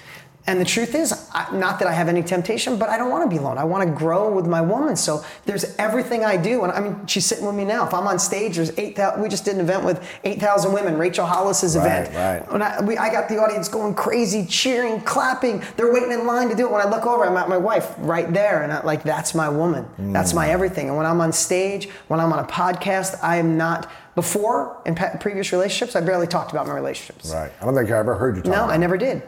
[0.47, 3.23] And the truth is, I, not that I have any temptation, but I don't want
[3.23, 3.57] to be alone.
[3.57, 4.95] I want to grow with my woman.
[4.95, 6.63] So there's everything I do.
[6.63, 7.87] And I mean, she's sitting with me now.
[7.87, 11.25] If I'm on stage, there's 8,000, we just did an event with 8,000 women, Rachel
[11.25, 12.15] Hollis's Right, event.
[12.43, 12.51] right.
[12.51, 15.63] When I, we, I got the audience going crazy, cheering, clapping.
[15.77, 16.71] They're waiting in line to do it.
[16.71, 18.61] When I look over, I'm at my wife right there.
[18.61, 19.87] And I, like, that's my woman.
[20.13, 20.35] That's Mm.
[20.35, 20.89] my everything.
[20.89, 24.93] And when I'm on stage, when I'm on a podcast, I am not, before in
[25.19, 27.33] previous relationships, I barely talked about my relationships.
[27.33, 27.51] Right.
[27.59, 29.23] I don't think I ever heard you talk No, I never did.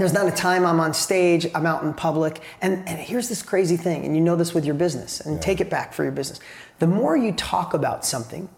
[0.00, 3.42] There's not a time I'm on stage, I'm out in public, and, and here's this
[3.42, 6.12] crazy thing, and you know this with your business, and take it back for your
[6.12, 6.40] business.
[6.78, 8.48] The more you talk about something,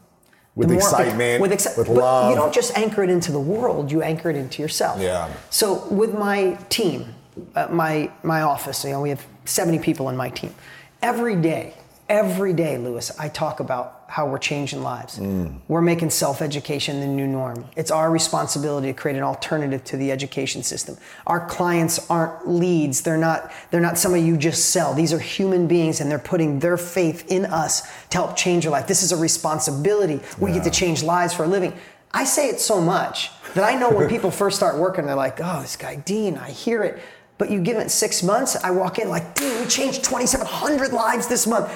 [0.54, 2.30] With the more- excitement, with, exci- with love.
[2.30, 5.00] you don't just anchor it into the world; you anchor it into yourself.
[5.00, 5.32] Yeah.
[5.50, 7.12] So with my team,
[7.56, 10.54] uh, my my office, you know, we have 70 people in my team.
[11.02, 11.74] Every day,
[12.08, 15.18] every day, Lewis, I talk about how we're changing lives.
[15.18, 15.60] Mm.
[15.68, 17.64] We're making self-education the new norm.
[17.76, 20.98] It's our responsibility to create an alternative to the education system.
[21.26, 23.00] Our clients aren't leads.
[23.00, 24.92] They're not they're not somebody you just sell.
[24.92, 28.72] These are human beings and they're putting their faith in us to help change your
[28.72, 28.86] life.
[28.86, 30.20] This is a responsibility.
[30.38, 31.72] We get to change lives for a living.
[32.12, 35.38] I say it so much that I know when people first start working, they're like,
[35.42, 37.00] oh, this guy Dean, I hear it.
[37.38, 41.26] But you give it six months, I walk in like, dude, we changed 2,700 lives
[41.26, 41.72] this month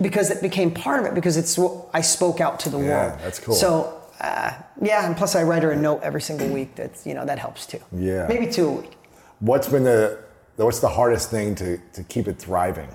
[0.00, 3.06] because it became part of it because it's what I spoke out to the Yeah,
[3.08, 3.20] world.
[3.22, 3.54] that's cool.
[3.54, 6.74] So, uh, yeah, and plus I write her a note every single week.
[6.74, 7.80] That's you know that helps too.
[7.92, 8.26] Yeah.
[8.28, 8.92] maybe two a week.
[9.40, 10.18] What's been the
[10.56, 12.88] what's the hardest thing to, to keep it thriving?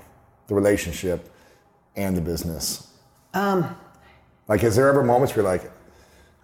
[0.48, 1.30] The relationship
[1.96, 2.88] and the business?
[3.34, 3.76] Um
[4.48, 5.72] like is there ever moments where you're like,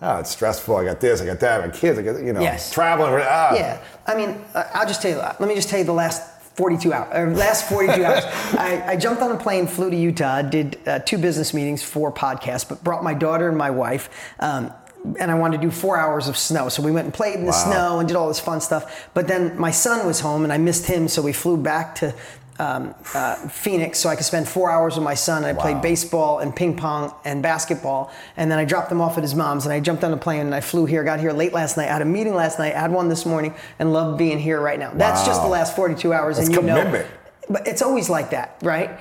[0.01, 2.31] oh, it's stressful, I got this, I got that, I got kids, I got you
[2.33, 2.71] know, Yes.
[2.71, 3.53] traveling, ah.
[3.55, 5.17] Yeah, I mean, uh, I'll just tell you.
[5.17, 6.21] Let me just tell you the last
[6.57, 7.37] 42 hours.
[7.37, 8.23] Last 42 hours.
[8.57, 12.11] I, I jumped on a plane, flew to Utah, did uh, two business meetings, four
[12.11, 14.09] podcasts, but brought my daughter and my wife.
[14.39, 14.73] Um,
[15.19, 16.67] and I wanted to do four hours of snow.
[16.69, 17.63] So we went and played in the Wow.
[17.71, 19.07] snow and did all this fun stuff.
[19.13, 22.13] But then my son was home and I missed him, so we flew back to
[22.59, 25.45] um, uh, Phoenix so I could spend four hours with my son.
[25.45, 25.61] I Wow.
[25.61, 28.11] played baseball and ping pong and basketball.
[28.35, 30.41] And then I dropped him off at his mom's and I jumped on a plane
[30.41, 31.89] and I flew here, got here late last night.
[31.89, 34.91] Had a meeting last night, had one this morning, and love being here right now.
[34.93, 36.37] That's just the last 42 hours.
[36.37, 37.05] That's and you commitment.
[37.05, 37.11] know,
[37.49, 38.99] but it's always like that, right?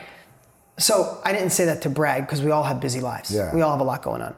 [0.78, 3.30] So I didn't say that to brag because we all have busy lives.
[3.34, 3.54] Yeah.
[3.54, 4.34] We all have a lot going on.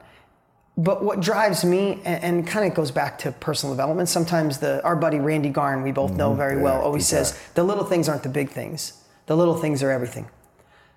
[0.76, 4.09] But what drives me, and, and kind of goes back to personal development.
[4.09, 6.87] Sometimes the our buddy Randy Garn, we both know very well, Mm-hmm.
[6.87, 8.92] Always says the little things aren't the big things.
[9.29, 10.29] The little things are everything.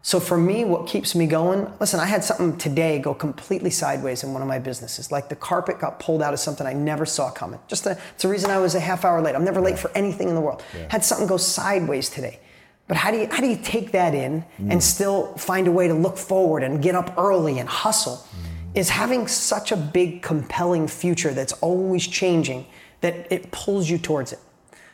[0.04, 1.72] So for me, what keeps me going?
[1.80, 5.12] Listen, I had something today go completely sideways in one of my businesses.
[5.12, 7.60] Like the carpet got pulled out of something I never saw coming.
[7.68, 9.36] Just a, it's the reason I was a half hour late.
[9.36, 10.64] I'm never late for anything in the world.
[10.90, 12.40] Had something go sideways today.
[12.88, 14.82] But how do you how do you take that in and mm.
[14.82, 18.16] still find a way to look forward and get up early and hustle?
[18.16, 18.78] Mm.
[18.78, 22.66] Is having such a big, compelling future that's always changing
[23.02, 24.40] that it pulls you towards it.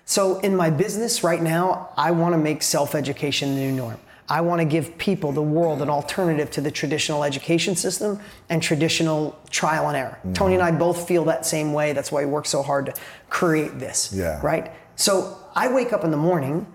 [0.09, 3.99] So in my business right now, I want to make self-education the new norm.
[4.29, 8.63] I want to give people, the world, an alternative to the traditional education system and
[8.63, 10.17] traditional trial and error.
[10.19, 10.33] Mm-hmm.
[10.33, 11.91] Tony and I both feel that same way.
[11.91, 12.93] That's why we work so hard to
[13.29, 14.13] create this.
[14.13, 14.39] Yeah.
[14.41, 14.71] Right?
[14.95, 16.73] So I wake up in the morning,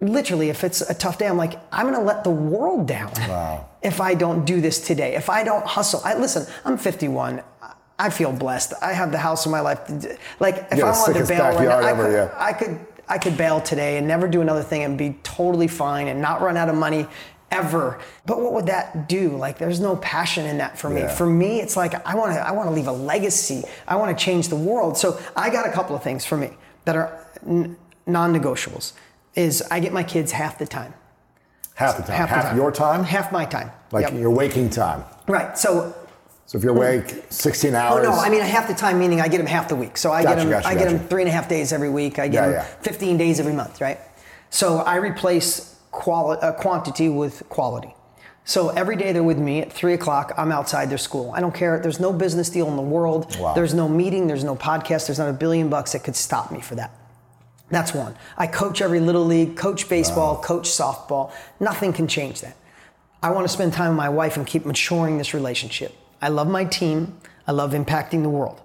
[0.00, 3.12] literally, if it's a tough day, I'm like, I'm going to let the world down
[3.28, 3.68] Wow.
[3.80, 5.14] if I don't do this today.
[5.14, 6.00] If I don't hustle.
[6.04, 7.42] I listen, I'm 51.
[8.06, 8.74] I feel blessed.
[8.82, 9.80] I have the house of my life.
[10.40, 12.34] Like if Yeah, I wanted to bail right now, backyard I could, yeah.
[12.36, 16.08] I could I could bail today and never do another thing and be totally fine
[16.08, 17.06] and not run out of money
[17.50, 18.00] ever.
[18.26, 19.36] But what would that do?
[19.36, 21.02] Like there's no passion in that for me.
[21.02, 21.14] Yeah.
[21.14, 23.62] For me, it's like I want to I want to leave a legacy.
[23.86, 24.96] I want to change the world.
[24.98, 26.50] So I got a couple of things for me
[26.86, 28.92] that are n- non-negotiables.
[29.34, 30.92] Is I get my kids half the time.
[31.74, 32.16] Half the time.
[32.16, 32.56] Half Half, the time.
[32.56, 33.04] your time?
[33.04, 33.70] Half my time.
[33.92, 34.20] Like Yep.
[34.20, 35.04] your waking time.
[35.28, 35.56] Right.
[35.56, 35.94] So
[36.52, 38.06] So if you're awake 16 Oh hours.
[38.06, 39.96] Oh no, I mean half the time meaning I get them half the week.
[39.96, 41.88] So I Gotcha, get them gotcha, I get them three and a half days every
[41.88, 42.18] week.
[42.18, 42.82] I get Yeah, them yeah.
[42.82, 43.98] 15 days every month, right?
[44.50, 47.94] So I replace quali- uh, quantity with quality.
[48.44, 50.34] So every day they're with me at three o'clock.
[50.36, 51.32] I'm outside their school.
[51.34, 51.78] I don't care.
[51.80, 53.34] There's no business deal in the world.
[53.38, 53.54] Wow.
[53.54, 54.26] There's no meeting.
[54.26, 55.06] There's no podcast.
[55.06, 56.90] There's not a billion bucks that could stop me for that.
[57.70, 58.14] That's one.
[58.36, 61.32] I coach every little league, coach baseball, coach softball.
[61.60, 62.56] Nothing can change that.
[63.22, 65.94] I want to spend time with my wife and keep maturing this relationship.
[66.22, 67.18] I love my team.
[67.46, 68.60] I love impacting the world.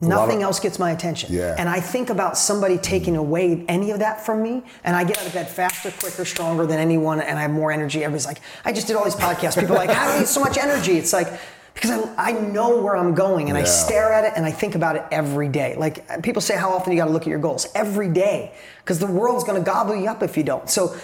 [0.00, 1.32] Nothing of- else gets my attention.
[1.32, 1.56] Yeah.
[1.58, 5.18] And I think about somebody taking away any of that from me, and I get
[5.18, 8.04] out of bed faster, quicker, stronger than anyone, and I have more energy.
[8.04, 9.58] Everybody's like, I just did all these podcasts.
[9.58, 10.98] People are like, how do you get so much energy?
[10.98, 11.28] It's like,
[11.72, 14.74] because I, I know where I'm going and I stare at it and I think
[14.74, 15.76] about it every day.
[15.76, 17.66] Like people say, how often you got to look at your goals?
[17.74, 18.54] Every day.
[18.78, 20.70] Because the world's going to gobble you up if you don't.
[20.70, 20.96] So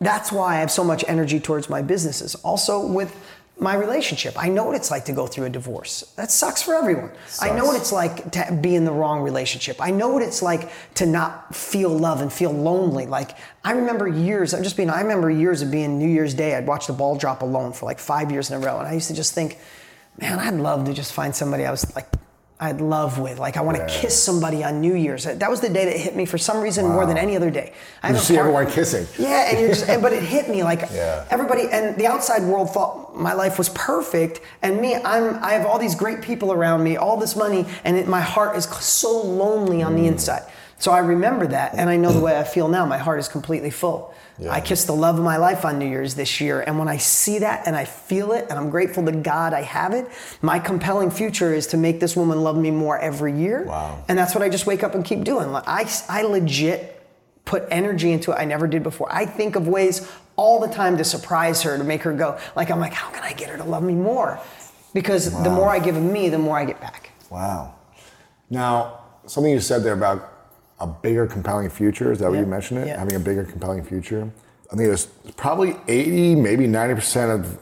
[0.00, 2.34] that's why I have so much energy towards my businesses.
[2.36, 3.14] Also with
[3.58, 4.34] my relationship.
[4.36, 6.02] I know what it's like to go through a divorce.
[6.16, 7.12] That sucks for everyone.
[7.40, 9.76] I know what it's like to be in the wrong relationship.
[9.80, 13.06] I know what it's like to not feel love and feel lonely.
[13.06, 16.56] Like I remember years, I'm just being I remember years of being New Year's Day,
[16.56, 18.92] I'd watch the ball drop alone for like 5 years in a row and I
[18.92, 19.58] used to just think,
[20.20, 22.08] man, I'd love to just find somebody I was like
[22.60, 23.38] I'd love with.
[23.40, 23.88] Like I want to Yeah.
[24.00, 25.24] kiss somebody on New Year's.
[25.24, 27.72] That was the day that hit me for some reason more than any other day.
[28.02, 29.06] I You see everyone kissing.
[29.18, 31.24] yeah, and you're just, and, but it hit me like Yeah.
[31.30, 35.66] everybody, and the outside world thought my life was perfect, and me, I'm, I have
[35.66, 39.20] all these great people around me, all this money, and it, my heart is so
[39.22, 39.96] lonely on Mm.
[39.96, 40.42] the inside.
[40.78, 42.84] So I remember that, and I know the way I feel now.
[42.86, 44.12] My heart is completely full.
[44.38, 44.52] Yeah.
[44.52, 46.96] I kissed the love of my life on New Year's this year, and when I
[46.96, 50.08] see that and I feel it, and I'm grateful to God I have it,
[50.42, 53.64] my compelling future is to make this woman love me more every year.
[53.64, 54.02] Wow.
[54.08, 55.54] And that's what I just wake up and keep doing.
[55.54, 56.90] I, I legit
[57.44, 59.12] put energy into it I never did before.
[59.12, 62.38] I think of ways all the time to surprise her, to make her go.
[62.56, 64.40] Like, I'm like, how can I get her to love me more?
[64.92, 67.10] Because the more I give of me, the more I get back.
[67.30, 67.74] Wow.
[68.50, 70.33] Now, something you said there about
[70.80, 72.40] a bigger, compelling future, is that what Yeah.
[72.40, 72.88] you mentioned it?
[72.88, 72.98] Yeah.
[72.98, 74.28] Having a bigger, compelling future.
[74.72, 75.06] I think there's
[75.36, 77.58] probably 80, maybe 90% of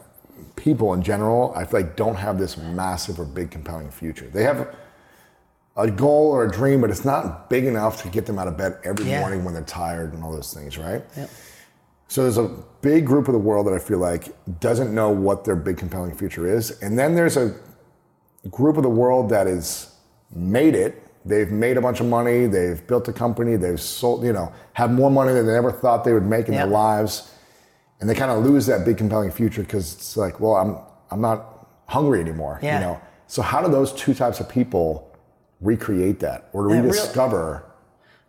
[0.56, 4.26] people in general, I feel like don't have this massive or big, compelling future.
[4.32, 4.68] They have
[5.76, 8.56] a goal or a dream, but it's not big enough to get them out of
[8.56, 9.20] bed every Yeah.
[9.20, 11.02] morning when they're tired and all those things, right?
[11.16, 11.30] Yep.
[12.08, 12.50] So there's a
[12.82, 16.12] big group of the world that I feel like doesn't know what their big compelling
[16.14, 16.78] future is.
[16.82, 17.54] And then there's a
[18.50, 19.88] group of the world that has
[20.34, 21.02] made it.
[21.24, 24.90] They've made a bunch of money, they've built a company, they've sold, you know, have
[24.90, 26.62] more money than they ever thought they would make in Yeah.
[26.66, 27.30] their lives.
[28.00, 30.76] And they kind of lose that big compelling future because it's like, well, I'm
[31.10, 32.58] I'm not hungry anymore.
[32.62, 32.74] Yeah.
[32.80, 33.00] You know.
[33.28, 35.08] So how do those two types of people
[35.60, 37.64] recreate that or Yeah, rediscover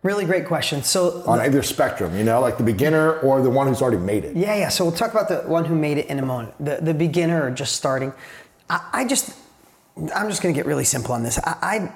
[0.02, 0.82] Really great question.
[0.82, 4.26] So, on either spectrum, you know, like the beginner or the one who's already made
[4.26, 4.36] it?
[4.36, 4.68] yeah, yeah.
[4.68, 6.52] So we'll talk about the one who made it in a moment.
[6.62, 8.12] The, the beginner or just starting.
[8.68, 9.34] I, I just,
[10.14, 11.38] I'm just going to get really simple on this.
[11.38, 11.92] I, I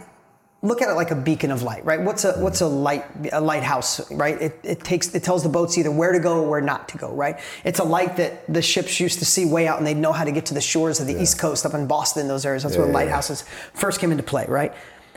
[0.61, 2.01] look at it like a beacon of light, right?
[2.01, 4.41] What's a what's a light a lighthouse, right?
[4.41, 6.99] It, it takes it tells the boats either where to go or where not to
[6.99, 7.39] go, right?
[7.65, 10.25] It's a light that the ships used to see way out, and they'd know how
[10.25, 12.65] to get to the shores of the East Coast, up in Boston, those areas.
[12.65, 13.05] That's Yeah, where yeah, yeah.
[13.07, 13.45] lighthouses
[13.75, 14.73] first came into play, right?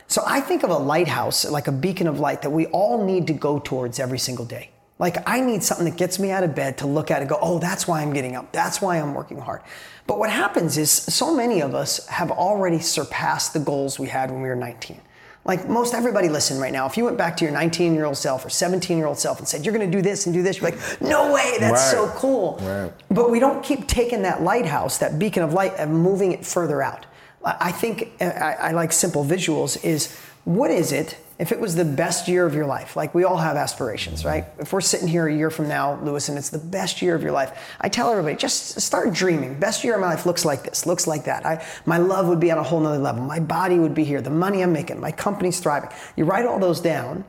[0.07, 3.27] So I think of a lighthouse like a beacon of light that we all need
[3.27, 4.69] to go towards every single day.
[4.99, 7.39] Like I need something that gets me out of bed to look at and go,
[7.41, 8.51] oh, that's why I'm getting up.
[8.51, 9.61] That's why I'm working hard.
[10.05, 14.29] But what happens is so many of us have already surpassed the goals we had
[14.29, 14.99] when we were 19.
[15.43, 18.17] Like most everybody listen right now, if you went back to your 19 year old
[18.17, 20.61] self or 17 year old self and said, you're gonna do this and do this,
[20.61, 22.59] you're like, no way, that's so cool.
[22.61, 22.91] Right.
[23.09, 26.81] But we don't keep taking that lighthouse, that beacon of light, and moving it further
[26.81, 27.05] out.
[27.43, 29.83] I I think I, I like simple visuals.
[29.83, 31.17] Is what is it?
[31.41, 34.45] If it was the best year of your life, like we all have aspirations, right?
[34.59, 37.23] If we're sitting here a year from now, Lewis, and it's the best year of
[37.23, 39.59] your life, I tell everybody just start dreaming.
[39.59, 41.43] Best year of my life looks like this, looks like that.
[41.43, 43.23] I, my love would be on a whole nother level.
[43.23, 44.21] My body would be here.
[44.21, 45.89] The money I'm making, my company's thriving.
[46.15, 47.25] You write all those down,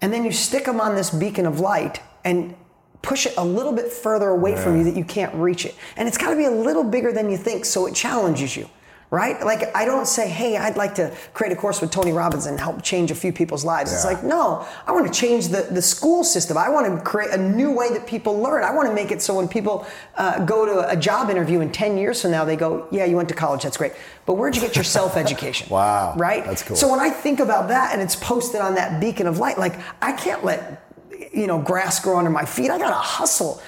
[0.00, 2.54] and then you stick them on this beacon of light and
[3.02, 5.74] push it a little bit further away from you that you can't reach it.
[5.96, 8.70] And it's got to be a little bigger than you think so it challenges you.
[9.10, 9.44] Right?
[9.44, 12.58] Like I don't say, hey, I'd like to create a course with Tony Robbins and
[12.60, 13.92] help change a few people's lives.
[13.92, 16.56] It's like, no, I want to change the, the school system.
[16.56, 18.62] I want to create a new way that people learn.
[18.62, 19.84] I want to make it so when people
[20.16, 23.16] uh, go to a job interview in 10 years from now, they go, yeah, you
[23.16, 23.92] went to college, that's great.
[24.26, 25.68] But where'd you get your self-education?
[25.70, 26.44] Wow, Right?
[26.44, 26.76] that's cool.
[26.76, 29.74] So when I think about that and it's posted on that beacon of light, like
[30.00, 30.86] I can't let,
[31.32, 32.70] you know, grass grow under my feet.
[32.70, 33.60] I got to hustle.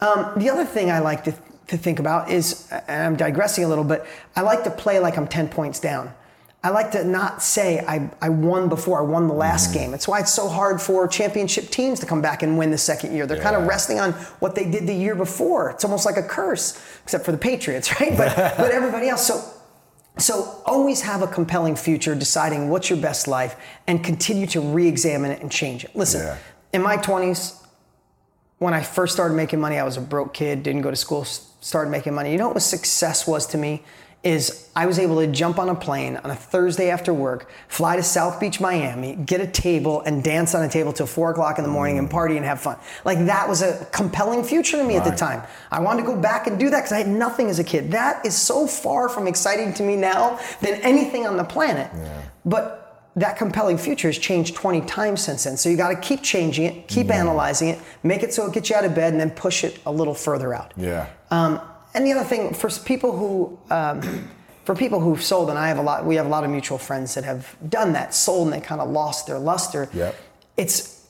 [0.00, 1.34] Um, the other thing I like to,
[1.70, 4.06] to think about is, and I'm digressing a little, but
[4.36, 6.12] I like to play like I'm 10 points down.
[6.62, 9.78] I like to not say I, I won before, I won the last mm-hmm.
[9.78, 9.94] game.
[9.94, 13.14] It's why it's so hard for championship teams to come back and win the second
[13.14, 13.26] year.
[13.26, 15.70] They're kind of resting on what they did the year before.
[15.70, 18.14] It's almost like a curse, except for the Patriots, right?
[18.14, 19.26] But, but everybody else.
[19.26, 19.42] So
[20.18, 23.56] so always have a compelling future, deciding what's your best life,
[23.86, 25.94] and continue to re-examine it and change it.
[25.96, 26.36] Listen, Yeah.
[26.72, 27.56] in my 20s,
[28.58, 31.26] when I first started making money, I was a broke kid, didn't go to school,
[31.60, 32.32] started making money.
[32.32, 33.82] You know what success was to me?
[34.22, 37.96] Is I was able to jump on a plane on a Thursday after work, fly
[37.96, 41.56] to South Beach, Miami, get a table and dance on a table till four o'clock
[41.56, 42.10] in the morning and mm.
[42.10, 42.76] party and have fun.
[43.06, 45.42] Like that was a compelling future to me at the time.
[45.70, 47.92] I wanted to go back and do that because I had nothing as a kid.
[47.92, 51.90] That is so far from exciting to me now than anything on the planet.
[52.44, 52.79] But
[53.16, 55.56] that compelling future has changed 20 times since then.
[55.56, 58.70] So you got to keep changing it, keep analyzing it, make it so it gets
[58.70, 60.72] you out of bed, and then push it a little further out.
[60.76, 61.08] Yeah.
[61.30, 61.60] Um,
[61.94, 64.28] and the other thing for people who, um,
[64.64, 66.78] for people who've sold, and I have a lot, we have a lot of mutual
[66.78, 69.88] friends that have done that, sold, and they kind of lost their luster.
[69.92, 70.14] Yep.
[70.56, 71.00] It's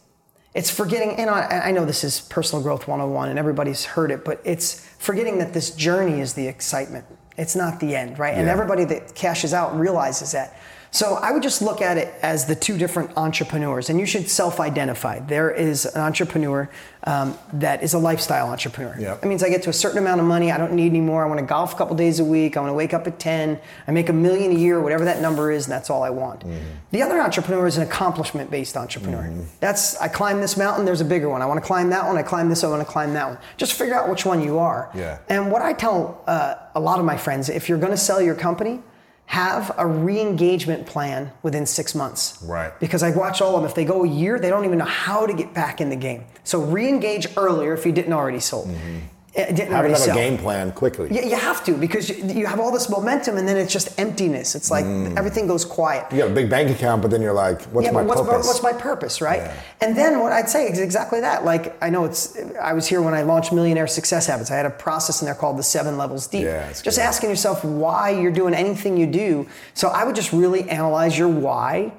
[0.53, 4.25] it's forgetting, and I, I know this is personal growth 101, and everybody's heard it,
[4.25, 7.05] but it's forgetting that this journey is the excitement.
[7.37, 8.35] It's not the end, right?
[8.35, 10.59] And everybody that cashes out realizes that.
[10.93, 14.29] So I would just look at it as the two different entrepreneurs, and you should
[14.29, 15.21] self-identify.
[15.21, 16.69] There is an entrepreneur
[17.05, 18.97] um, that is a lifestyle entrepreneur.
[18.99, 19.21] Yep.
[19.21, 20.51] That means I get to a certain amount of money.
[20.51, 21.25] I don't need any more.
[21.25, 22.57] I want to golf a couple days a week.
[22.57, 23.59] I want to wake up at 10.
[23.87, 26.45] I make a million a year, whatever that number is, and that's all I want.
[26.91, 29.33] The other entrepreneur is an accomplishment based entrepreneur.
[29.61, 31.41] That's, I climb this mountain, there's a bigger one.
[31.41, 33.39] I want to climb that one, I climb this, I want to climb that one.
[33.57, 34.91] Just figure out which one you are.
[34.95, 35.19] Yeah.
[35.29, 38.21] And what I tell uh, a lot of my friends if you're going to sell
[38.21, 38.83] your company,
[39.31, 42.37] have a re-engagement plan within six months.
[42.43, 42.73] Right.
[42.81, 43.71] Because I watch all of them.
[43.71, 45.95] If they go a year, they don't even know how to get back in the
[45.95, 46.25] game.
[46.43, 48.67] So re-engage earlier if you didn't already sold.
[48.67, 48.99] Mm-hmm.
[49.33, 50.17] Eh, Didn't Have already another sell.
[50.17, 51.09] game plan quickly.
[51.13, 53.97] Yeah, you have to because you, you have all this momentum and then it's just
[53.97, 54.57] emptiness.
[54.57, 55.17] It's like mm.
[55.17, 56.11] everything goes quiet.
[56.11, 58.47] You got a big bank account, but then you're like, what's yeah, my what's purpose?
[58.49, 59.39] what's my purpose, right?
[59.39, 59.63] Yeah.
[59.83, 61.45] And then what I'd say is exactly that.
[61.45, 62.37] Like I know it's.
[62.61, 64.51] I was here when I launched Millionaire Success Habits.
[64.51, 66.43] I had a process in there called the Seven Levels Deep.
[66.43, 66.99] Yeah, just good.
[66.99, 69.47] asking yourself why you're doing anything you do.
[69.75, 71.93] So I would just really analyze your why.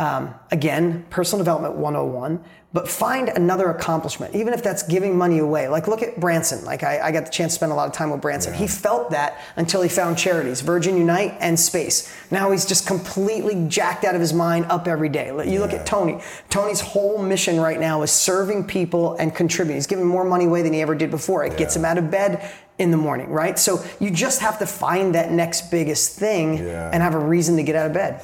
[0.00, 2.42] Um, again, personal development 101.
[2.72, 5.66] But find another accomplishment, even if that's giving money away.
[5.68, 6.64] Like look at Branson.
[6.64, 8.54] Like I, I got the chance to spend a lot of time with Branson.
[8.54, 12.14] He felt that until he found charities, Virgin Unite and Space.
[12.30, 15.26] Now he's just completely jacked out of his mind, up every day.
[15.52, 16.20] You look at Tony.
[16.48, 19.76] Tony's whole mission right now is serving people and contributing.
[19.76, 21.44] He's giving more money away than he ever did before.
[21.44, 22.48] It gets him out of bed
[22.78, 23.58] in the morning, right?
[23.58, 26.90] So you just have to find that next biggest thing Yeah.
[26.92, 28.22] and have a reason to get out of bed.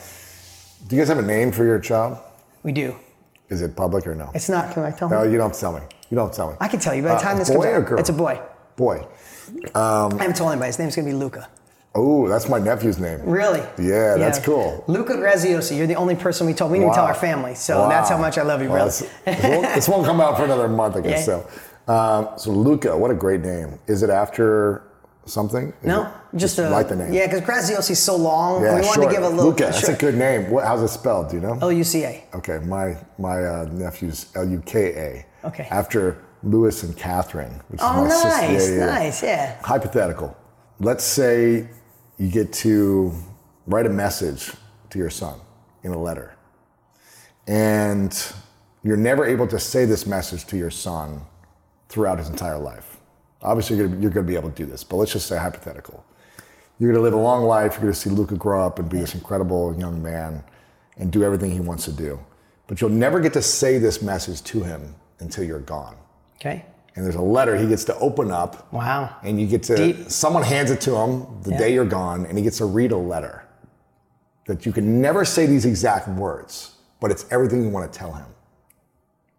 [0.87, 2.19] Do you guys have a name for your child?
[2.63, 2.95] We do.
[3.49, 4.31] Is it public or no?
[4.35, 4.73] It's not.
[4.73, 5.33] Can I tell no, him?
[5.33, 5.81] you don't tell me.
[6.11, 6.57] You don't tell me.
[6.61, 7.87] I can tell you by the Uh, time this boy comes or out.
[7.87, 7.99] girl?
[7.99, 8.41] It's a boy.
[8.77, 9.07] Boy.
[9.75, 10.69] I haven't told anybody.
[10.69, 11.49] His name's gonna be Luca.
[11.95, 13.21] Oh, that's my nephew's name.
[13.25, 13.61] Really?
[13.79, 14.85] Yeah, that's cool.
[14.87, 15.77] Luca Graziosi.
[15.79, 16.71] You're the only person we told.
[16.71, 17.09] We didn't even tell Wow.
[17.11, 17.55] our family.
[17.55, 17.89] So Wow.
[17.89, 18.91] that's how much I love you, Well, brother.
[18.91, 21.27] this, this won't, this won't come out for another month, I guess.
[21.27, 21.41] Yeah.
[21.87, 23.79] So, um, so Luca, what a great name.
[23.87, 24.83] Is it after
[25.27, 25.69] something?
[25.83, 27.13] Is no, it- just, a, like the name.
[27.13, 28.63] Yeah, because Graziosi's so long.
[28.63, 29.09] Yeah, we wanted short.
[29.09, 29.47] to give a little.
[29.47, 30.51] Luca, that's short- a good name.
[30.51, 31.31] What, how's it spelled?
[31.31, 31.59] Do you know?
[31.61, 32.25] L U C A.
[32.35, 35.47] Okay, my my uh, nephew's L U K A.
[35.49, 35.69] Okay.
[35.71, 38.29] After Lewis and Catherine, which Oh, is my sister.
[38.29, 38.87] nice, Yeah, yeah, yeah.
[38.87, 39.63] nice, yeah.
[39.63, 40.37] Hypothetical.
[40.81, 41.69] Let's say
[42.19, 43.13] you get to
[43.67, 44.53] write a message
[44.91, 45.39] to your son
[45.83, 46.35] in a letter,
[47.47, 48.33] and
[48.83, 51.23] you're never able to say this message to your son
[51.89, 52.96] throughout his entire life.
[53.43, 56.05] Obviously, you're you're gonna be able to do this, but let's just say hypothetical.
[56.79, 57.73] You're gonna live a long life.
[57.75, 60.43] You're gonna see Luca grow up and be this incredible young man
[60.99, 62.19] and do everything he wants to do.
[62.67, 65.97] But you'll never get to say this message to him until you're gone.
[66.37, 66.65] Okay.
[66.97, 69.15] And there's a letter he gets to open up Wow.
[69.23, 70.11] and you get to Deep.
[70.11, 71.59] someone hands it to him the Yeah.
[71.59, 73.43] day you're gone and he gets to read a letter
[74.47, 78.13] that you can never say these exact words but it's everything you want to tell
[78.13, 78.27] him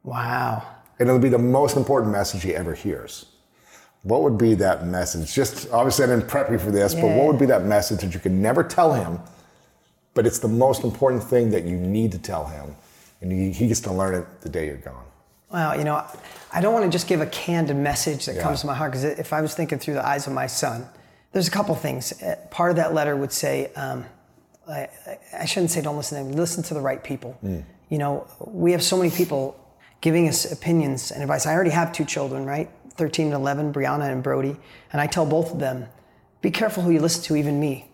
[0.04, 0.62] Wow.
[1.00, 3.26] and it'll be the most important message he ever hears
[4.10, 7.26] what would be that message just obviously i didn't prep you for this but what
[7.28, 9.20] would be that message that you can never tell him
[10.14, 12.76] but it's the most important thing that you need to tell him
[13.22, 15.04] and he, he gets to learn it the day you're gone
[15.52, 16.04] Well, you know,
[16.52, 18.44] I don't want to just give a canned message that Yeah.
[18.46, 20.86] comes to my heart because if I was thinking through the eyes of my son,
[21.32, 22.04] there's a couple things.
[22.22, 24.00] Uh, Part of that letter would say, um,
[24.68, 24.90] I,
[25.44, 27.32] I shouldn't say don't listen to them, listen to the right people.
[27.94, 28.28] You know,
[28.64, 29.56] we have so many people
[30.02, 31.46] giving us opinions and advice.
[31.46, 32.70] I already have two children, right?
[32.98, 34.58] 13 and 11, Brianna and Brody.
[34.92, 35.88] And I tell both of them,
[36.42, 37.88] be careful who you listen to, even me.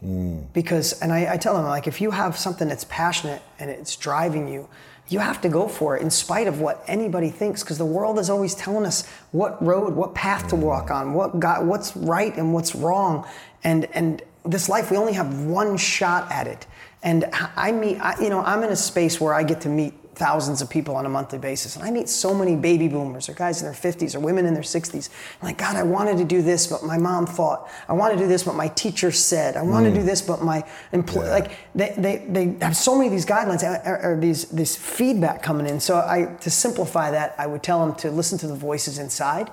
[0.53, 3.95] Because, and I, I tell them, like, if you have something that's passionate and it's
[3.95, 4.67] driving you,
[5.09, 8.17] you have to go for it in spite of what anybody thinks because the world
[8.19, 12.35] is always telling us what road what path to walk on what got what's right
[12.37, 13.27] and what's wrong
[13.63, 16.65] and and this life we only have one shot at it
[17.03, 17.25] and
[17.57, 20.61] i meet I, you know i'm in a space where i get to meet thousands
[20.61, 21.75] of people on a monthly basis.
[21.75, 24.53] And i meet so many baby boomers or guys in their 50s or women in
[24.53, 25.09] their 60s
[25.41, 27.69] I'm like god i wanted to do this but my mom thought.
[27.87, 29.57] I want to do this but my teacher said.
[29.57, 33.07] I want to do this but my employer like they, they, they have so many
[33.07, 35.79] of these guidelines uh, or, or these this feedback coming in.
[35.79, 39.51] So i to simplify that i would tell them to listen to the voices inside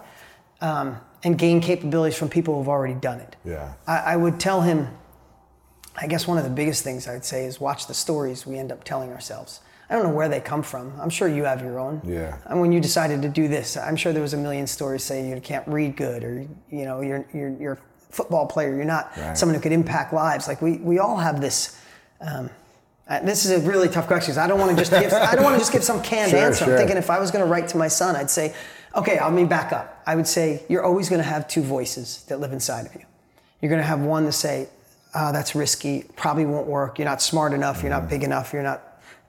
[0.60, 3.36] um, and gain capabilities from people who've already done it.
[3.44, 3.74] Yeah.
[3.86, 4.88] I, I would tell him
[5.96, 8.72] I guess one of the biggest things I'd say is watch the stories we end
[8.72, 9.60] up telling ourselves.
[9.90, 10.92] I don't know where they come from.
[11.00, 12.00] I'm sure you have your own.
[12.04, 12.38] Yeah.
[12.46, 15.28] And when you decided to do this, I'm sure there was a million stories saying
[15.28, 18.74] you can't read good or you know you're you're, you're a football player.
[18.74, 19.36] You're not Right.
[19.36, 20.46] someone who could impact lives.
[20.48, 21.76] Like we we all have this.
[22.20, 22.48] Um,
[23.08, 24.32] uh, this is a really tough question.
[24.32, 25.12] 'cause I don't want to just give.
[25.12, 26.64] I don't want to just give some canned Sure, answer.
[26.66, 26.74] sure.
[26.74, 28.54] I'm thinking if I was going to write to my son, I'd say,
[28.94, 30.00] okay, I'll me back up.
[30.06, 33.02] I would say you're always going to have two voices that live inside of you.
[33.60, 34.68] You're going to have one to say,
[35.16, 36.98] oh, that's risky, probably won't work.
[37.00, 37.82] You're not smart enough.
[37.82, 38.52] You're not big enough.
[38.52, 38.80] You're not,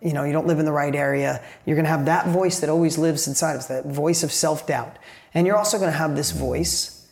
[0.02, 1.44] you know, you don't live in the right area.
[1.66, 4.32] You're going to have that voice that always lives inside of us, that voice of
[4.32, 4.98] self doubt.
[5.34, 7.08] And you're also going to have this voice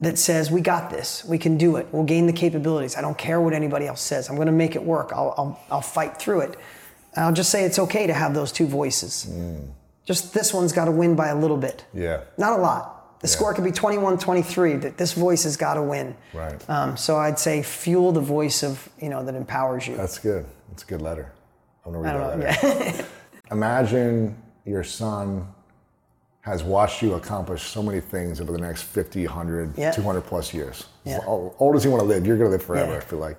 [0.00, 1.24] that says, we got this.
[1.24, 1.86] We can do it.
[1.92, 2.96] We'll gain the capabilities.
[2.96, 4.28] I don't care what anybody else says.
[4.28, 5.12] I'm going to make it work.
[5.14, 6.58] I'll, I'll, I'll fight through it.
[7.14, 9.26] And I'll just say it's okay to have those two voices.
[10.04, 11.86] Just this one's got to win by a little bit.
[11.94, 12.24] Yeah.
[12.36, 13.20] Not a lot.
[13.20, 16.14] The score could be 21 23, that this voice has got to win.
[16.34, 16.70] Right.
[16.70, 19.96] Um, so I'd say fuel the voice of, you know, that empowers you.
[19.96, 20.44] That's good.
[20.68, 21.32] That's a good letter.
[21.86, 22.68] I'm gonna read I don't that know.
[22.68, 23.06] letter.
[23.52, 25.46] Imagine your son
[26.40, 29.90] has watched you accomplish so many things over the next 50, 100, Yeah.
[29.92, 30.86] 200 plus years.
[31.04, 31.20] Yeah.
[31.20, 32.24] How old does he want to live?
[32.26, 32.98] You're going to live forever, Yeah.
[32.98, 33.38] I feel like.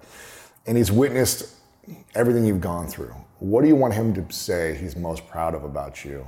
[0.65, 1.55] And he's witnessed
[2.15, 3.13] everything you've gone through.
[3.39, 6.25] What do you want him to say he's most proud of about you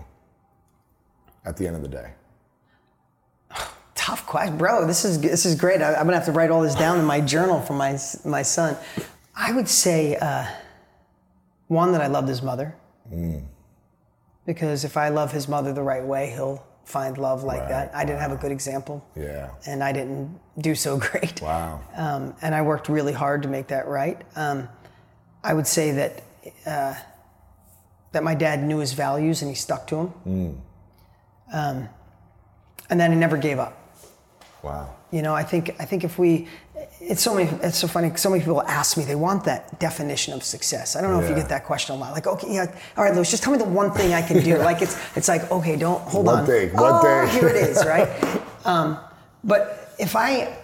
[1.46, 2.12] at the end of the day?
[3.96, 4.86] Tough question, bro.
[4.88, 5.82] This is this is great.
[5.82, 8.42] I, I'm gonna have to write all this down in my journal for my my
[8.42, 8.78] son.
[9.36, 10.46] I would say uh,
[11.70, 12.76] one that I loved his mother,
[14.46, 17.92] because if I love his mother the right way, he'll find love like Right, that.
[17.96, 19.52] I didn't have a good example, Yeah.
[19.68, 21.42] and I didn't do so great.
[21.42, 21.82] Wow.
[21.96, 24.20] um, and I worked really hard to make that right.
[24.36, 24.68] Um,
[25.44, 26.24] I would say that
[26.66, 26.96] uh,
[28.12, 29.96] that my dad knew his values and he stuck to
[30.26, 30.62] them,
[31.54, 31.90] um,
[32.90, 33.76] and then he never gave up.
[34.64, 34.96] Wow.
[35.12, 36.48] You know, I think I think if we,
[37.02, 38.16] it's so many, it's so funny.
[38.16, 40.96] So many people ask me, they want that definition of success.
[40.96, 42.14] I don't know if you get that question a lot.
[42.14, 44.58] Like, okay, yeah, all right, Lewis, just tell me the one thing I can do.
[44.70, 46.34] like, it's it's like, okay, don't hold on.
[46.34, 46.46] One on.
[46.46, 47.40] thing, one oh, thing.
[47.40, 48.10] here it is, right?
[48.66, 49.00] um,
[49.44, 50.58] but if I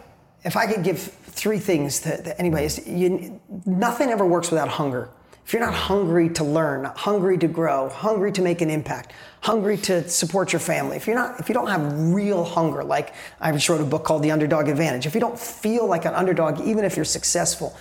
[0.43, 4.70] if I could give three things to, to anybody, is you, nothing ever works without
[4.70, 5.09] hunger.
[5.46, 9.78] If you're not hungry to learn, hungry to grow, hungry to make an impact, hungry
[9.78, 13.52] to support your family, if you're not, if you don't have real hunger, like I
[13.52, 15.06] just wrote a book called The Underdog Advantage.
[15.06, 17.78] If you don't feel like an underdog, even if you're successful,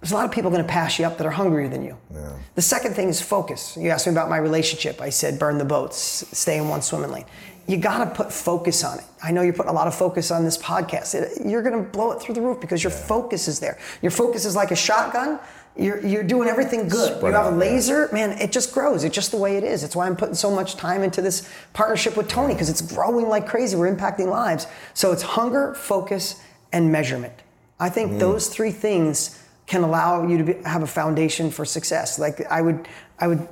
[0.00, 1.96] there's a lot of people going to pass you up that are hungrier than you.
[2.56, 3.76] The second thing is focus.
[3.76, 5.00] You asked me about my relationship.
[5.00, 5.96] I said burn the boats,
[6.36, 7.26] stay in one swimming lane.
[7.68, 9.04] You got to put focus on it.
[9.22, 11.14] I know you're putting a lot of focus on this podcast.
[11.14, 13.78] It- you're going to blow it through the roof because your focus is there.
[14.02, 15.38] Your focus is like a shotgun.
[15.76, 17.16] You're, you're doing everything good.
[17.16, 17.58] Spread you have out, a yeah.
[17.72, 19.02] laser, man, it just grows.
[19.02, 19.82] It's just the way it is.
[19.82, 23.28] It's why I'm putting so much time into this partnership with Tony because it's growing
[23.28, 23.76] like crazy.
[23.76, 24.68] We're impacting lives.
[24.94, 26.40] So it's hunger, focus,
[26.72, 27.32] and measurement.
[27.80, 28.18] I think Mm.
[28.20, 32.18] those three things can allow you to be, have a foundation for success.
[32.20, 32.86] Like I would,
[33.18, 33.48] I would,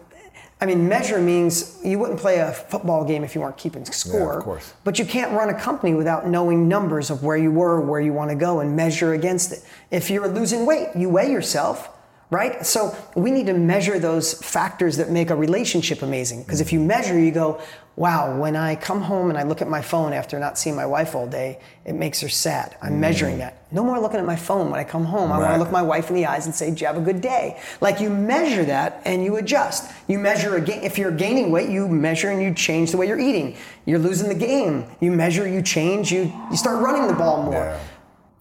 [0.61, 4.20] I mean, measure means you wouldn't play a football game if you weren't keeping score.
[4.35, 4.75] Yeah, of course.
[4.85, 8.12] But you can't run a company without knowing numbers of where you were, where you
[8.12, 9.64] want to go, and measure against it.
[9.91, 11.89] If you're losing weight, you weigh yourself,
[12.33, 12.64] right?
[12.64, 16.43] So we need to measure those factors that make a relationship amazing.
[16.43, 16.89] Because if you mm-hmm.
[16.89, 17.61] measure, you go,
[17.95, 20.87] wow, when I come home and I look at my phone after not seeing my
[20.87, 22.74] wife all day, it makes her sad.
[22.80, 23.41] I'm measuring mm.
[23.41, 23.70] that.
[23.70, 25.30] No more looking at my phone when I come home.
[25.30, 27.01] I want to look my wife in the eyes and say, "Did you have a
[27.01, 29.91] good day?" Like you measure that and you adjust.
[30.09, 30.83] You measure again.
[30.83, 33.57] If you're gaining weight, you measure and you change the way you're eating.
[33.85, 34.87] You're losing the game.
[35.01, 37.55] You measure, you change, you you start running the ball more.
[37.55, 37.78] Yeah.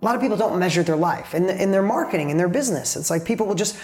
[0.02, 2.95] A lot of people don't measure their life in, in their marketing, in their business.
[2.95, 3.78] It's like people will just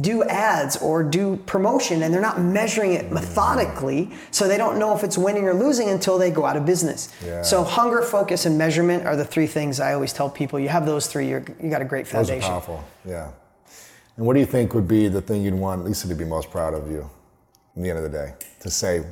[0.00, 4.94] do ads or do promotion and they're not measuring it methodically so they don't know
[4.94, 7.40] if it's winning or losing until they go out of business Yeah.
[7.40, 10.84] so hunger focus and measurement are the three things i always tell people you have
[10.84, 12.84] those three you're, you got a great Those are foundation powerful.
[13.06, 13.30] Yeah.
[14.18, 16.50] And what do you think would be the thing you'd want Lisa to be most
[16.50, 17.08] proud of you
[17.76, 18.34] in the end of the day?
[18.60, 19.04] To say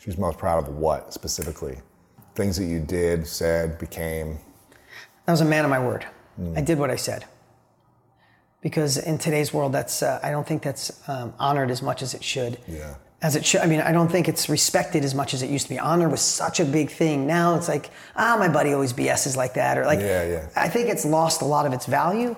[0.00, 1.78] she's most proud of what specifically?
[2.34, 4.38] Things that you did, said, became.
[5.30, 6.04] I was a man of my word.
[6.40, 6.58] Mm.
[6.58, 7.24] I did what I said.
[8.62, 12.14] Because in today's world, that's uh, I don't think that's um, honored as much as
[12.14, 12.58] it should.
[12.66, 12.96] Yeah.
[13.22, 13.60] As it should.
[13.60, 15.78] I mean, I don't think it's respected as much as it used to be.
[15.78, 17.28] Honor was such a big thing.
[17.28, 20.00] Now it's like, ah, my buddy always BS's like that, or like.
[20.00, 20.48] Yeah, yeah.
[20.56, 22.34] I think it's lost a lot of its value,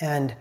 [0.00, 0.34] and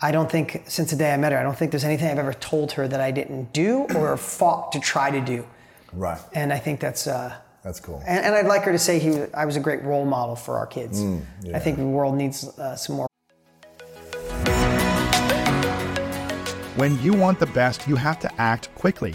[0.00, 2.20] I don't think since the day I met her, I don't think there's anything I've
[2.20, 5.44] ever told her that I didn't do or fought to try to do.
[5.92, 6.20] Right.
[6.34, 7.08] And I think that's.
[7.08, 8.02] Uh, That's cool.
[8.06, 10.58] and, and I'd like her to say he, I was a great role model for
[10.58, 11.00] our kids.
[11.00, 11.56] Mm, yeah.
[11.56, 13.06] I think the world needs uh, some more.
[16.76, 19.14] When you want the best, you have to act quickly,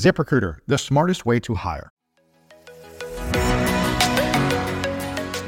[0.00, 1.90] ZipRecruiter, the smartest way to hire.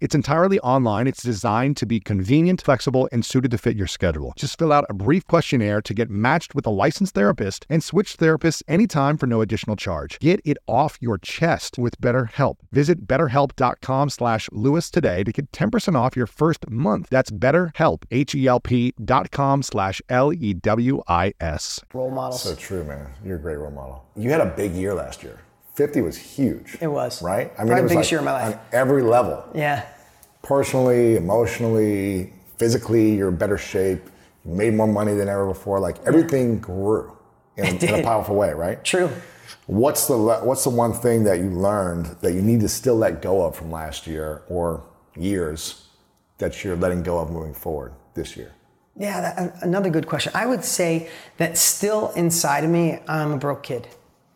[0.00, 1.06] It's entirely online.
[1.06, 4.32] It's designed to be convenient, flexible, and suited to fit your schedule.
[4.34, 8.18] Just fill out a brief questionnaire to get matched with a licensed therapist and switch
[8.18, 10.18] therapists anytime for no additional charge.
[10.18, 12.56] Get it off your chest with BetterHelp.
[12.72, 17.08] Visit betterhelp.com slash Lewis today to get 10% off your first month.
[17.08, 21.80] That's betterhelp, H-E-L-P dot com slash L-E-W-I-S.
[21.94, 22.36] Role model.
[22.36, 23.06] So true, man.
[23.24, 24.04] You're a great role model.
[24.16, 25.38] You had a big year last year.
[25.74, 26.76] 50 was huge.
[26.80, 27.22] It was.
[27.22, 27.50] Right?
[27.52, 28.54] I Probably it was biggest like year of my life.
[28.56, 29.44] on every level.
[29.54, 29.86] yeah.
[30.42, 34.00] Personally, emotionally, physically, you're in better shape.
[34.44, 35.78] You made more money than ever before.
[35.78, 37.16] Like everything grew
[37.56, 38.82] in, in a powerful way, right?
[38.82, 39.08] True.
[39.66, 43.22] What's the what's the one thing that you learned that you need to still let
[43.22, 44.82] go of from last year or
[45.16, 45.86] years
[46.38, 48.52] that you're letting go of moving forward this year?
[48.96, 50.32] Yeah, that, another good question.
[50.34, 53.86] I would say that still inside of me, I'm a broke kid.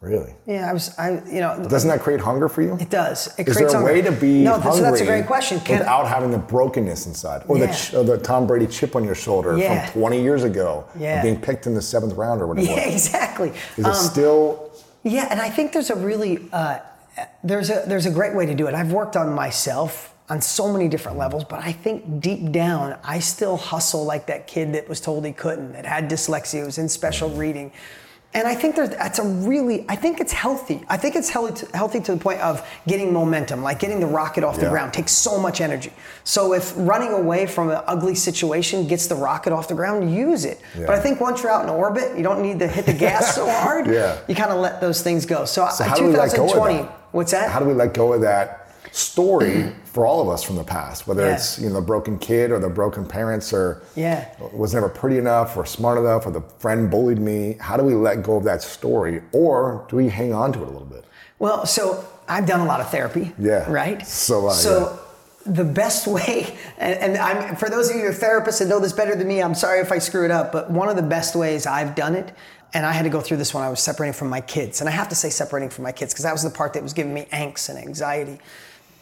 [0.01, 0.35] Really?
[0.47, 2.77] Yeah, I was, I, you know, Doesn't that create hunger for you?
[2.79, 3.29] it does.
[3.39, 3.93] It Is creates there a hunger.
[3.95, 4.53] way to be no?
[4.61, 5.59] hungry so that's a great question.
[5.61, 7.73] Can, without having the brokenness inside, or the Yeah.
[7.75, 9.87] ch- or the Tom Brady chip on your shoulder Yeah.
[9.87, 11.17] from 20 years ago, Yeah.
[11.17, 12.67] of being picked in the seventh round or whatever?
[12.69, 13.49] yeah, exactly.
[13.79, 14.71] Is it Um, still?
[15.03, 16.79] Yeah, and I think there's a really uh,
[17.43, 18.75] there's a there's a great way to do it.
[18.75, 23.21] I've worked on myself on so many different levels, but I think deep down I
[23.21, 26.89] still hustle like that kid that was told he couldn't, that had dyslexia, was in
[26.91, 27.73] special reading.
[28.37, 30.83] And I think there's, that's a really, I think it's healthy.
[30.91, 34.07] I think it's healthy to, healthy to the point of getting momentum, like getting the
[34.07, 35.91] rocket off the ground takes so much energy.
[36.25, 40.45] So if running away from an ugly situation gets the rocket off the ground, use
[40.45, 40.61] it.
[40.77, 43.35] But I think once you're out in orbit, you don't need to hit the gas
[43.35, 43.87] so hard.
[43.87, 44.19] Yeah.
[44.29, 45.47] You kind of let those things go.
[45.47, 47.01] So, So uh, how do we let go of 2020, that?
[47.13, 47.51] what's that?
[47.51, 51.07] How do we let go of that story for all of us from the past?
[51.07, 51.35] Whether Yeah.
[51.35, 54.25] it's you know the broken kid or the broken parents or Yeah.
[54.53, 57.57] was never pretty enough or smart enough or the friend bullied me.
[57.61, 60.69] How do we let go of that story, or do we hang on to it
[60.69, 61.05] a little bit?
[61.39, 63.33] Well, so I've done a lot of therapy.
[63.39, 63.71] Yeah.
[63.71, 64.07] Right.
[64.07, 64.99] So, uh, so
[65.45, 68.81] the best way, and, and I'm for those of you who are therapists and know
[68.81, 71.03] this better than me, I'm sorry if I screw it up, but one of the
[71.03, 72.33] best ways I've done it,
[72.75, 74.89] and I had to go through this when I was separating from my kids, and
[74.89, 76.93] I have to say separating from my kids because that was the part that was
[76.93, 78.39] giving me angst and anxiety,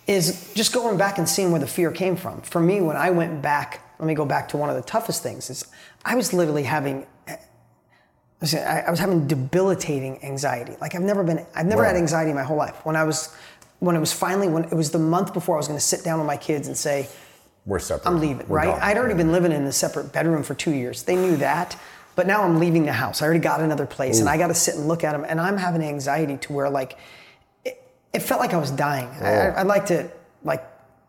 [0.06, 2.40] is just going back and seeing where the fear came from.
[2.42, 5.22] For me, when I went back, let me go back to one of the toughest
[5.22, 5.66] things is
[6.04, 7.06] I was literally having
[8.42, 10.76] I, was having debilitating anxiety.
[10.80, 11.88] Like I've never been, I've never Wow.
[11.88, 12.74] had anxiety my whole life.
[12.84, 13.34] When I was,
[13.78, 16.04] when it was finally, when it was the month before I was going to sit
[16.04, 17.08] down with my kids and say,
[17.64, 18.06] We're separate.
[18.10, 18.66] I'm leaving, We're right?
[18.66, 18.80] gone.
[18.82, 21.04] I'd already been living in a separate bedroom for two years.
[21.04, 21.78] They knew that.
[22.16, 23.22] But now I'm leaving the house.
[23.22, 25.24] I already got another place and I got to sit and look at them.
[25.26, 26.96] And I'm having anxiety to where like,
[28.14, 29.08] it, felt like I was dying.
[29.20, 29.54] I, I, oh.
[29.58, 30.10] I'd like to
[30.42, 30.64] like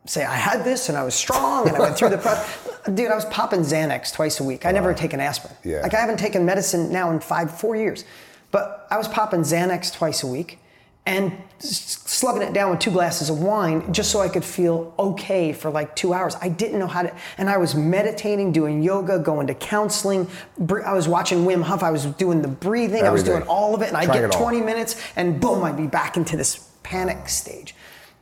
[0.05, 2.69] say I had this and I was strong and I went through the process.
[2.93, 4.65] Dude, I was popping Xanax twice a week.
[4.65, 5.55] I never had taken aspirin.
[5.63, 5.81] Yeah.
[5.81, 8.05] Like I haven't taken medicine now in five, four years.
[8.51, 10.59] But I was popping Xanax twice a week
[11.07, 15.53] and slugging it down with two glasses of wine just so I could feel okay
[15.53, 16.35] for like two hours.
[16.41, 20.27] I didn't know how to, and I was meditating, doing yoga, going to counseling.
[20.59, 21.83] I was watching Wim Hof.
[21.83, 23.03] I was doing the breathing.
[23.03, 23.41] I was Everything.
[23.41, 24.41] doing all of it, and I'd get it all.
[24.41, 27.75] 20 minutes, and boom, I'd be back into this panic stage.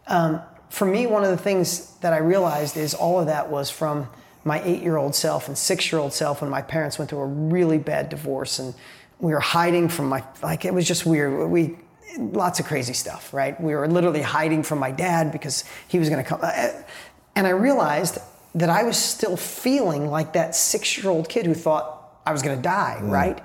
[0.08, 3.70] Um, for me, one of the things that I realized is all of that was
[3.70, 4.08] from
[4.44, 8.60] my eight-year-old self and six-year-old self when my parents went through a really bad divorce,
[8.60, 8.74] and
[9.20, 11.50] we were hiding from my like it was just weird.
[11.50, 11.76] We
[12.18, 13.60] lots of crazy stuff, right?
[13.60, 16.70] We were literally hiding from my dad because he was going to come, uh,
[17.36, 18.18] and I realized
[18.56, 21.86] that I was still feeling like that six-year-old kid who thought
[22.26, 23.40] I was going to die, right?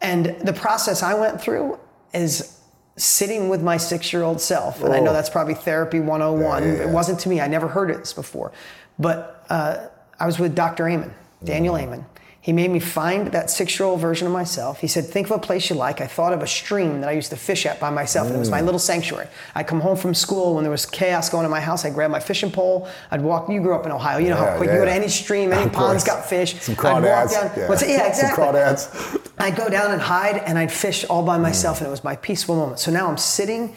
[0.00, 1.78] And the process I went through
[2.12, 2.57] is
[2.98, 4.82] sitting with my six year old self.
[4.82, 5.14] And I know Oh.
[5.14, 6.62] that's probably therapy 101.
[6.62, 6.82] Yeah, yeah, yeah.
[6.84, 8.52] It wasn't to me, I never heard this before.
[8.98, 9.86] But uh,
[10.20, 10.88] I was with Dr.
[10.88, 11.82] Amen, Daniel Mm.
[11.82, 12.06] Amen.
[12.40, 14.80] He made me find that six year old version of myself.
[14.80, 16.00] He said, Think of a place you like.
[16.00, 18.38] I thought of a stream that I used to fish at by myself, and it
[18.38, 18.52] was Mm.
[18.52, 19.26] my little sanctuary.
[19.56, 21.84] I'd come home from school when there was chaos going on in my house.
[21.84, 22.88] I'd grab my fishing pole.
[23.10, 23.50] I'd walk.
[23.50, 24.18] You grew up in Ohio.
[24.18, 26.16] You know how quick yeah, you go to any stream, any Of pond's course.
[26.16, 26.54] got fish.
[26.62, 27.32] Some I'd walk crawdads.
[27.32, 27.50] down.
[27.56, 27.68] Yeah.
[27.68, 27.90] What's it?
[27.90, 28.44] Yeah, exactly.
[28.44, 29.30] Some crawdads.
[29.38, 32.16] I'd go down and hide and I'd fish all by myself and it was my
[32.16, 32.78] peaceful moment.
[32.78, 33.74] So now I'm sitting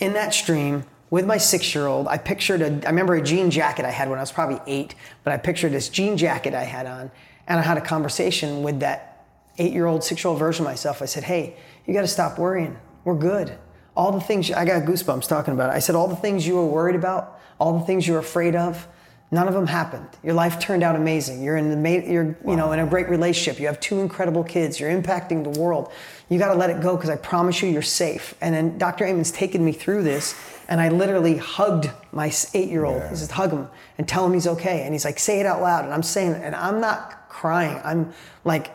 [0.00, 2.06] in that stream with my six year old.
[2.08, 4.94] I pictured a, I remember a jean jacket I had when I was probably eight,
[5.22, 7.10] but I pictured this jean jacket I had on
[7.46, 9.24] and I had a conversation with that
[9.58, 11.02] eight year old, six year old version of myself.
[11.02, 12.78] I said, hey, you got to stop worrying.
[13.04, 13.56] We're good.
[13.96, 15.76] All the things, I got goosebumps talking about it.
[15.76, 18.56] I said, all the things you were worried about, all the things you were afraid
[18.56, 18.88] of,
[19.34, 20.06] None of them happened.
[20.22, 21.42] Your life turned out amazing.
[21.42, 23.58] You're in the you're you know in a great relationship.
[23.58, 24.78] You have two incredible kids.
[24.78, 25.90] You're impacting the world.
[26.28, 28.34] You got to let it go because I promise you, you're safe.
[28.40, 29.04] And then Dr.
[29.04, 30.36] Amen's taken me through this,
[30.68, 32.96] and I literally hugged my eight-year-old.
[32.96, 33.10] Yeah.
[33.10, 33.68] He says, "Hug him
[33.98, 36.34] and tell him he's okay." And he's like, "Say it out loud." And I'm saying
[36.34, 37.78] and I'm not crying.
[37.84, 38.10] I'm
[38.44, 38.70] like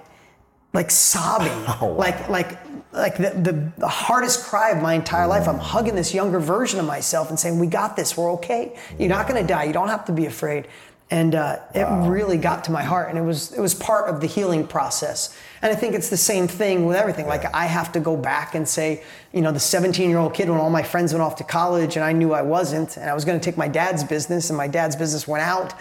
[0.74, 1.48] like sobbing,
[1.82, 1.92] Oh, wow.
[1.94, 2.60] like like
[2.92, 5.48] like the, the, hardest cry of my entire life.
[5.48, 8.16] I'm hugging this younger version of myself and saying, "We got this.
[8.16, 8.78] We're okay.
[9.00, 9.64] You're not going to die.
[9.64, 10.68] You don't have to be afraid."
[11.12, 14.22] And uh, it really got to my heart, and it was it was part of
[14.22, 15.36] the healing process.
[15.64, 17.26] And I think it's the same thing with everything.
[17.26, 19.04] Like I have to go back and say,
[19.34, 21.96] you know, the 17 year old kid when all my friends went off to college,
[21.96, 24.58] and I knew I wasn't, and I was going to take my dad's business, and
[24.58, 25.74] my dad's business went out,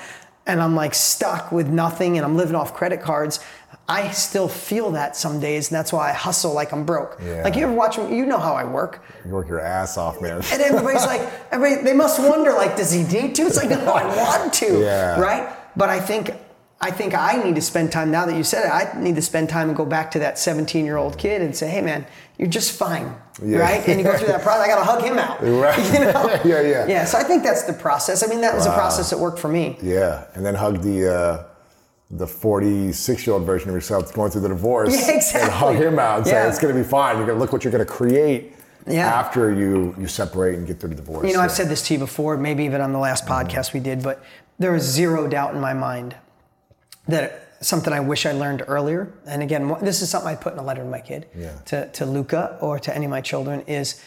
[0.49, 3.39] and I'm like stuck with nothing, and I'm living off credit cards.
[3.91, 7.19] I still feel that some days, and that's why I hustle like I'm broke.
[7.25, 7.43] Yeah.
[7.45, 8.17] Like you ever watch me?
[8.17, 9.03] You know how I work.
[9.25, 10.43] You work your ass off, man.
[10.53, 13.43] And everybody's like, everybody, they must wonder, like, does he need to?
[13.43, 15.19] It's like, no, I want to, Yeah.
[15.21, 15.55] right?
[15.77, 16.33] But I think,
[16.81, 18.11] I think I need to spend time.
[18.13, 20.39] Now that you said it, I need to spend time and go back to that
[20.39, 22.07] 17 year old kid and say, hey, man,
[22.39, 23.13] you're just fine,
[23.45, 23.59] Yeah.
[23.59, 23.89] right?
[23.89, 24.65] And you go through that process.
[24.65, 25.77] I got to hug him out, Right.
[25.93, 26.41] You know?
[26.45, 26.87] Yeah, yeah.
[26.87, 27.05] Yeah.
[27.05, 28.23] So I think that's the process.
[28.23, 29.77] I mean, that was a process that worked for me.
[29.83, 31.45] Yeah, and then hug the uh,
[32.13, 34.95] the 46 year old version of yourself going through the divorce.
[34.95, 35.41] Yeah, exactly.
[35.43, 36.49] And hug him out and say Yeah.
[36.49, 37.17] it's going to be fine.
[37.17, 38.55] You're going to look what you're going to create
[38.87, 39.09] Yeah.
[39.09, 41.27] after you you separate and get through the divorce.
[41.27, 43.81] You know, I've said this to you before, maybe even on the last podcast we
[43.81, 44.25] did, but
[44.61, 46.15] there is zero doubt in my mind
[47.09, 50.59] that something I wish I learned earlier, and again, this is something I put in
[50.59, 51.53] a letter to my kid, Yeah.
[51.67, 54.01] to, to Luca or to any of my children, is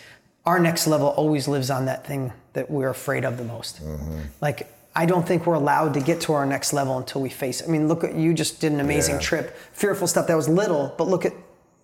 [0.46, 3.84] our next level always lives on that thing that we're afraid of the most.
[3.84, 4.20] Mm-hmm.
[4.40, 7.62] Like, I don't think we're allowed to get to our next level until we face
[7.62, 7.68] it.
[7.68, 9.22] I mean, look at you just did an amazing Yeah.
[9.22, 11.34] trip, fearful stuff that was little, but look at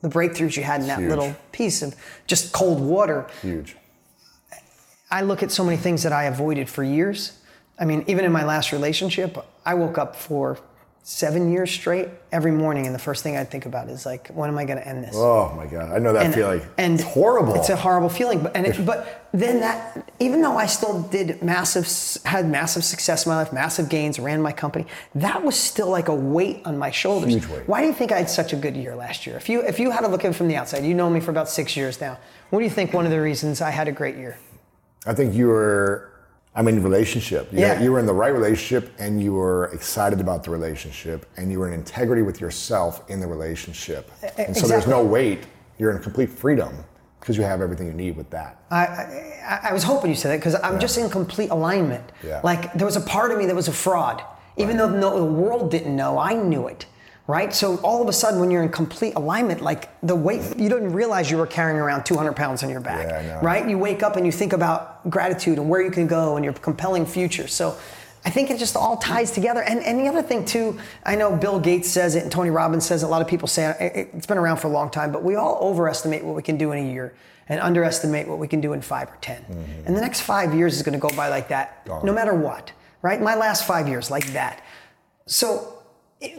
[0.01, 1.09] the breakthroughs you had in that Huge.
[1.09, 1.95] little piece of
[2.27, 3.25] just cold water.
[3.41, 3.75] huge.
[5.09, 7.33] I look at so many things that I avoided for years.
[7.79, 10.57] I mean, even in my last relationship, I woke up for
[11.07, 14.49] seven years straight every morning, and the first thing I'd think about is like, when
[14.49, 15.15] am I going to end this?
[15.15, 16.61] Oh my god, I know that feeling.
[16.77, 17.55] And it's horrible.
[17.55, 18.43] It's a horrible feeling.
[18.43, 21.87] But and it, but then that, even though I still did massive,
[22.25, 24.85] had massive success in my life, massive gains, ran my company,
[25.15, 27.31] that was still like a weight on my shoulders.
[27.31, 27.69] Huge weight.
[27.69, 29.37] Why do you think I had such a good year last year?
[29.37, 31.21] If you if you had to look at it from the outside, you know me
[31.21, 32.19] for about six years now.
[32.49, 32.91] What do you think?
[32.91, 34.37] One of the reasons I had a great year.
[35.05, 36.11] I think you were.
[36.57, 37.53] I mean, relationship.
[37.53, 37.79] You, Yeah.
[37.79, 41.59] you were in the right relationship, and you were excited about the relationship, and you
[41.59, 44.11] were in integrity with yourself in the relationship.
[44.39, 45.45] And so there's no weight.
[45.77, 46.83] You're in complete freedom
[47.19, 48.59] because you have everything you need with that.
[48.71, 48.85] I,
[49.45, 52.11] I, I was hoping you said that because I'm just in complete alignment.
[52.25, 52.41] Yeah.
[52.43, 54.23] Like there was a part of me that was a fraud,
[54.57, 56.87] even though no, the world didn't know, I knew it.
[57.27, 57.53] Right?
[57.53, 60.93] So all of a sudden, when you're in complete alignment, like the weight, you didn't
[60.93, 63.67] realize you were carrying around 200 pounds on your back, Yeah, right?
[63.67, 66.53] You wake up and you think about gratitude and where you can go and your
[66.53, 67.47] compelling future.
[67.47, 67.77] So
[68.25, 69.61] I think it just all ties together.
[69.61, 72.85] And, and the other thing too, I know Bill Gates says it and Tony Robbins
[72.85, 74.89] says it, a lot of people say it, it- it's been around for a long
[74.89, 77.13] time, but we all overestimate what we can do in a year
[77.49, 79.43] and underestimate what we can do in five or 10.
[79.85, 82.71] And the next five years is gonna go by like that, no matter what,
[83.01, 83.21] right?
[83.21, 84.61] My last five years, like that.
[85.25, 85.76] So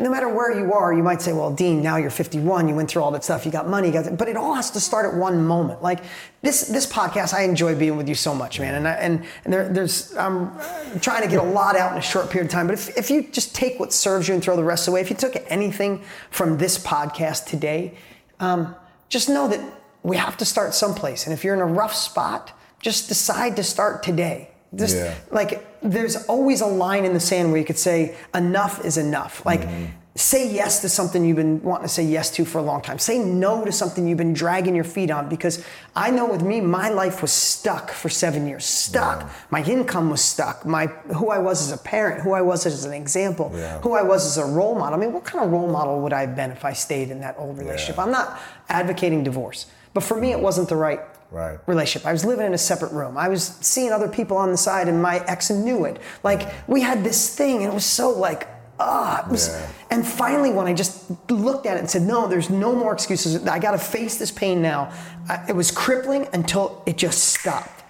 [0.01, 2.91] no matter where you are, you might say, well, Dean, now you're 51, you went
[2.91, 5.07] through all that stuff, you got money, you got, but it all has to start
[5.07, 5.83] at one moment.
[5.83, 6.01] Like
[6.43, 8.75] this, this podcast, I enjoy being with you so much, man.
[8.75, 10.51] And, I, and, and there, there's, I'm
[10.99, 12.67] trying to get a lot out in a short period of time.
[12.67, 15.11] But if, if you just take what serves you and throw the rest away, if
[15.11, 17.95] you took anything from this podcast today,
[18.41, 18.75] um,
[19.09, 19.61] just know that
[20.03, 21.25] we have to start someplace.
[21.25, 24.51] And if you're in a rough spot, just decide to start today.
[24.75, 25.15] Just Yeah.
[25.31, 29.45] like there's always a line in the sand where you could say enough is enough.
[29.47, 29.85] Like mm-hmm.
[30.15, 32.99] say yes to something you've been wanting to say yes to for a long time.
[32.99, 35.65] Say no to something you've been dragging your feet on because
[35.97, 38.67] I know with me my life was stuck for 7 years.
[38.67, 39.31] Stuck.
[39.51, 40.67] My income was stuck.
[40.67, 43.79] My who I was as a parent, who I was as an example, Yeah.
[43.81, 44.99] who I was as a role model.
[44.99, 47.21] I mean, what kind of role model would I have been if I stayed in
[47.21, 47.97] that old relationship?
[47.97, 48.03] Yeah.
[48.03, 48.39] I'm not
[48.69, 49.67] advocating divorce.
[49.95, 51.01] But for me it wasn't the right
[51.31, 51.59] Right.
[51.67, 52.07] relationship.
[52.07, 53.19] I was living in a separate room.
[53.19, 55.99] I was seeing other people on the side, and my ex knew it.
[56.23, 58.49] Like we had this thing, and it was so like,
[58.81, 59.25] ah.
[59.27, 59.67] it was- Yeah.
[59.91, 63.47] And finally, when I just looked at it and said, "No, there's no more excuses.
[63.47, 64.91] I got to face this pain now."
[65.29, 67.83] I, it was crippling until it just stopped,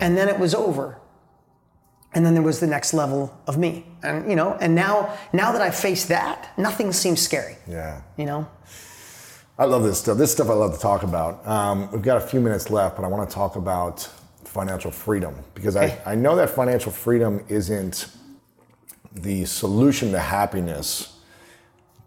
[0.00, 0.98] and then it was over.
[2.16, 5.50] And then there was the next level of me, and you know, and now, now
[5.52, 7.56] that I face that, nothing seems scary.
[7.68, 8.02] Yeah.
[8.16, 8.46] You know.
[9.58, 10.18] I love this stuff.
[10.18, 11.46] This stuff I love to talk about.
[11.46, 14.00] Um, we've got a few minutes left, but I want to talk about
[14.44, 15.76] financial freedom because.
[15.76, 18.06] I, I know that financial freedom isn't
[19.12, 21.18] the solution to happiness,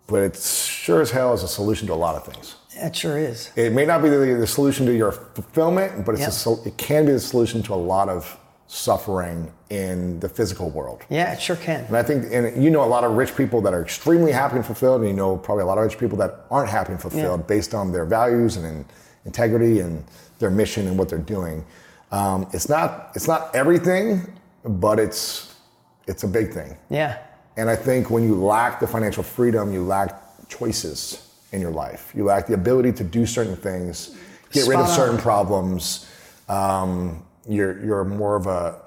[0.07, 2.55] but it sure as hell is a solution to a lot of things.
[2.75, 3.49] It sure is.
[3.55, 6.57] It may not be the, the solution to your fulfillment, but it's Yep.
[6.65, 8.37] a, it can be the solution to a lot of
[8.68, 11.01] suffering in the physical world.
[11.09, 11.86] Yeah, it sure can.
[11.86, 14.57] And I think, and you know, a lot of rich people that are extremely happy
[14.57, 17.01] and fulfilled, and you know, probably a lot of rich people that aren't happy and
[17.01, 17.47] fulfilled Yeah.
[17.47, 18.86] based on their values and in,
[19.26, 20.03] integrity and
[20.39, 21.63] their mission and what they're doing.
[22.11, 24.22] Um, it's not, it's not everything,
[24.63, 25.53] but it's,
[26.07, 26.78] it's a big thing.
[26.89, 27.18] Yeah.
[27.57, 32.11] And I think when you lack the financial freedom, you lack choices in your life.
[32.15, 34.15] You lack the ability to do certain things,
[34.51, 35.22] get rid of certain on.
[35.22, 36.05] problems.
[36.47, 38.79] Um, you're, you're more of a,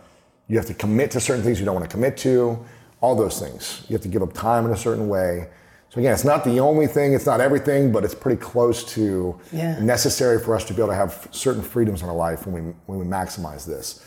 [0.48, 2.58] you have to commit to certain things you don't want to commit to,
[3.00, 3.84] all those things.
[3.88, 5.48] You have to give up time in a certain way.
[5.88, 9.38] So again, it's not the only thing, it's not everything, but it's pretty close to
[9.52, 9.80] Yeah.
[9.80, 12.72] necessary for us to be able to have certain freedoms in our life when we,
[12.86, 14.04] when we maximize this.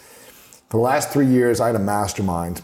[0.69, 2.61] For the last three years, I had a mastermind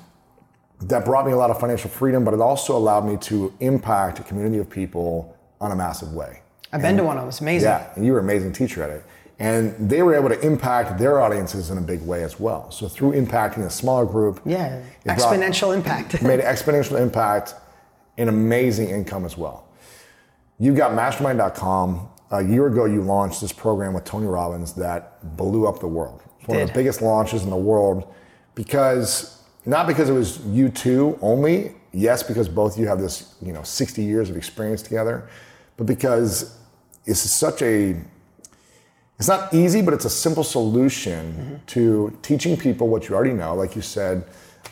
[0.81, 4.19] that brought me a lot of financial freedom, but it also allowed me to impact
[4.19, 6.41] a community of people on a massive way.
[6.71, 7.29] I've been to one of them.
[7.29, 7.67] It's amazing.
[7.67, 9.03] Yeah, and you were an amazing teacher at it.
[9.41, 12.69] And they were able to impact their audiences in a big way as well.
[12.71, 16.21] So through impacting a smaller group, Yeah, it brought- exponential impact.
[16.21, 17.55] made exponential impact
[18.17, 19.65] and amazing income as well.
[20.59, 22.09] You've got mastermind.com.
[22.31, 26.21] A year ago, you launched this program with Tony Robbins that blew up the world.
[26.39, 28.13] It's one of the biggest launches in the world
[28.55, 31.75] because not because it was you two only.
[31.91, 35.27] Yes, because both of you have this, you know, 60 years of experience together,
[35.77, 36.55] but because
[37.05, 37.95] it's such a
[39.19, 43.53] it's not easy, but it's a simple solution to teaching people what you already know.
[43.53, 44.23] Like you said,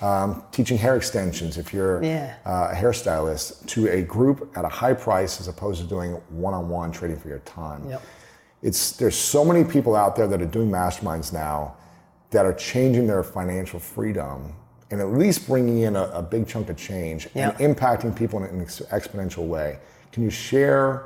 [0.02, 2.34] um, teaching hair extensions if you're Yeah.
[2.46, 6.92] uh, a hairstylist to a group at a high price as opposed to doing one-on-one
[6.92, 7.90] trading for your time.
[7.90, 8.02] Yep.
[8.64, 11.76] It's there's so many people out there that are doing masterminds now
[12.32, 14.54] that are changing their financial freedom
[14.92, 17.50] and at least bringing in a, a big chunk of change Yeah.
[17.60, 19.80] and impacting people in an ex- exponential way.
[20.14, 21.04] Can you share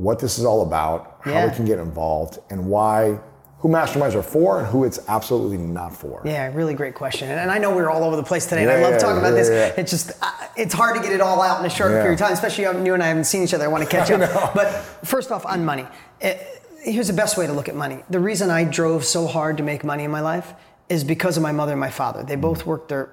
[0.00, 3.18] what this is all about, how we can get involved, and why,
[3.58, 6.22] who masterminds are for and who it's absolutely not for?
[6.24, 7.28] Yeah, really great question.
[7.28, 9.18] And, I know we're all over the place today, and I Yeah, love yeah, talking
[9.18, 9.48] about yeah, this.
[9.50, 9.80] yeah.
[9.80, 12.00] It's just, uh, it's hard to get it all out in a short Yeah.
[12.00, 13.64] period of time, especially you and I haven't seen each other.
[13.64, 14.54] I want to catch up.
[14.54, 14.68] But
[15.04, 15.86] first off, on money,
[16.22, 16.38] eh,
[16.82, 18.02] here's the best way to look at money.
[18.08, 20.54] The reason I drove so hard to make money in my life
[20.88, 22.22] is because of my mother and my father.
[22.22, 23.10] They both worked their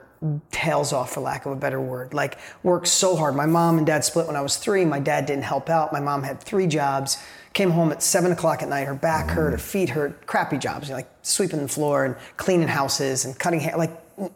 [0.52, 2.14] tails off, for lack of a better word.
[2.14, 3.36] Like, worked so hard.
[3.36, 4.86] My mom and dad split when I was three.
[4.86, 5.94] My dad didn't help out.
[5.94, 7.18] My mom had three jobs.
[7.54, 8.88] Came home at seven o'clock at night.
[8.88, 10.26] Her back hurt, her feet hurt.
[10.28, 13.92] Crappy jobs, like sweeping the floor and cleaning houses and cutting hair, like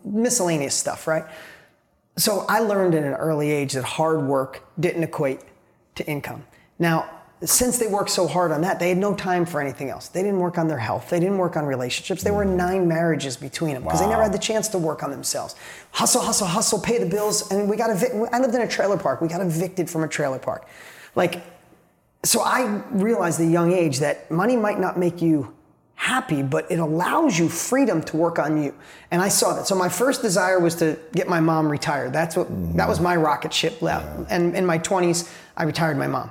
[0.05, 1.25] miscellaneous stuff, right?
[2.17, 5.39] So I learned at an early age that hard work didn't equate
[5.95, 6.45] to income.
[6.77, 7.09] Now,
[7.43, 10.09] since they worked so hard on that, they had no time for anything else.
[10.09, 11.09] They didn't work on their health.
[11.09, 12.21] They didn't work on relationships.
[12.23, 12.55] There were mm.
[12.55, 15.55] nine marriages between them because they never had the chance to work on themselves.
[15.91, 17.51] Hustle, hustle, hustle, pay the bills.
[17.51, 18.29] And we got evicted.
[18.31, 19.21] I lived in a trailer park.
[19.21, 20.67] We got evicted from a trailer park.
[21.15, 21.41] Like,
[22.23, 25.51] so I realized at a young age that money might not make you
[25.95, 28.73] happy, but it allows you freedom to work on you.
[29.09, 29.65] And I saw that.
[29.65, 32.13] So my first desire was to get my mom retired.
[32.13, 33.03] That's what that was mm.
[33.03, 33.81] my rocket ship.
[33.81, 34.29] left.
[34.29, 36.29] And in my 20s, I retired my mom.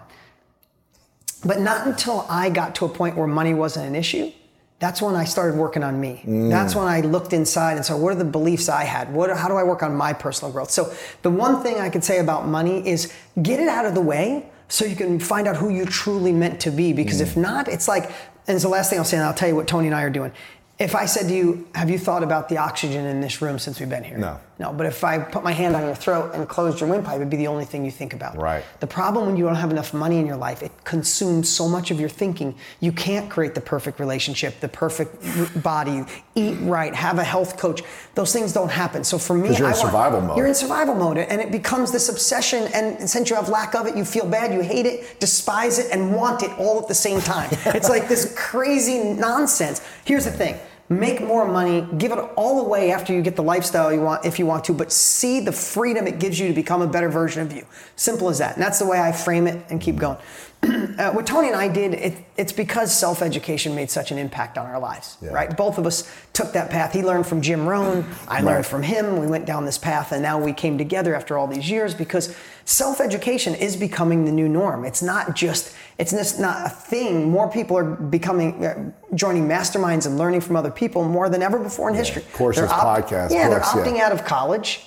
[1.44, 4.32] But not until I got to a point where money wasn't an issue.
[4.78, 6.22] That's when I started working on me.
[6.24, 9.12] That's when I looked inside and said, what are the beliefs I had?
[9.12, 10.70] What, how do I work on my personal growth?
[10.70, 13.12] So, the one thing I could say about money is
[13.42, 16.60] get it out of the way so you can find out who you truly meant
[16.60, 16.94] to be.
[16.94, 18.04] Because if not, it's like,
[18.46, 20.02] and it's the last thing I'll say, and I'll tell you what Tony and I
[20.02, 20.32] are doing.
[20.80, 23.78] If I said to you, have you thought about the oxygen in this room since
[23.78, 24.16] we've been here?
[24.16, 24.40] No.
[24.58, 27.30] No, but if I put my hand on your throat and closed your windpipe, it'd
[27.30, 28.36] be the only thing you think about.
[28.36, 28.62] Right.
[28.80, 31.90] The problem when you don't have enough money in your life, it consumes so much
[31.90, 32.54] of your thinking.
[32.80, 36.04] You can't create the perfect relationship, the perfect body,
[36.34, 37.82] eat right, have a health coach.
[38.14, 39.02] Those things don't happen.
[39.02, 40.36] So for me, you're in I want- survival mode.
[40.36, 42.68] You're in survival mode, and it becomes this obsession.
[42.74, 45.90] And since you have lack of it, you feel bad, you hate it, despise it,
[45.90, 47.48] and want it all at the same time.
[47.66, 49.80] it's like this crazy nonsense.
[50.04, 50.58] Here's the thing
[50.90, 54.40] make more money, give it all away after you get the lifestyle you want, if
[54.40, 57.42] you want to, but see the freedom it gives you to become a better version
[57.42, 57.64] of you.
[57.94, 58.54] Simple as that.
[58.56, 60.18] And that's the way I frame it and keep going.
[60.62, 64.58] uh, what Tony and I did, it, it's because self education made such an impact
[64.58, 65.30] on our lives, Yeah.
[65.30, 65.56] right?
[65.56, 66.92] Both of us took that path.
[66.92, 69.18] He learned from Jim Rohn, I learned from him.
[69.20, 72.36] We went down this path, and now we came together after all these years because
[72.70, 74.84] self education is becoming the new norm.
[74.84, 77.28] It's not just, it's just not a thing.
[77.28, 81.58] More people are becoming, uh, joining masterminds and learning from other people more than ever
[81.58, 82.22] before in history.
[82.32, 83.90] Courses, opt- podcasts, Yeah, books, they're yeah.
[83.92, 84.86] opting out of college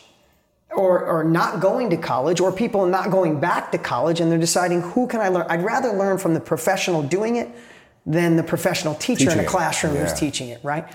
[0.73, 4.39] or, or not going to college or people not going back to college and they're
[4.39, 5.45] deciding who can I learn.
[5.49, 7.49] I'd rather learn from the professional doing it
[8.05, 10.85] than the professional teacher in Teaching a it, classroom who's teaching it, right?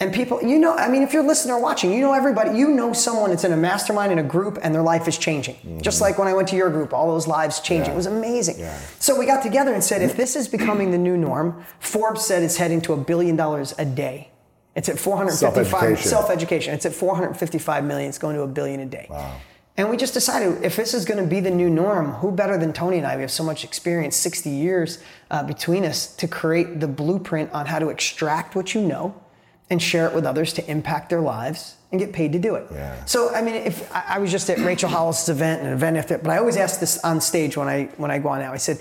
[0.00, 2.68] And people, you know, I mean, if you're listening or watching, you know everybody, you
[2.68, 5.80] know someone that's in a mastermind in a group and their life is changing.
[5.82, 7.86] Just like when I went to your group, all those lives changing.
[7.86, 7.88] Mm-hmm.
[7.88, 7.92] Yeah.
[7.94, 8.58] It was amazing.
[8.60, 8.78] Yeah.
[9.00, 12.44] So we got together and said, if this is becoming the new norm, Forbes said
[12.44, 14.30] it's heading to a billion dollars a day.
[14.76, 16.08] It's at 455 Self-education.
[16.08, 16.74] self-education.
[16.74, 18.08] It's at 455 million.
[18.08, 19.08] It's going to a billion a day.
[19.10, 19.40] Wow.
[19.76, 22.56] And we just decided if this is going to be the new norm, who better
[22.56, 23.16] than Tony and I?
[23.16, 27.66] We have so much experience, 60 years uh, between us, to create the blueprint on
[27.66, 29.20] how to extract what you know
[29.70, 32.66] and share it with others to impact their lives and get paid to do it.
[32.72, 33.04] Yeah.
[33.04, 35.96] So I mean, if I, I was just at Rachel Hollis' event, and an event
[35.96, 38.52] after, but I always ask this on stage when I when I go on now.
[38.52, 38.78] I said,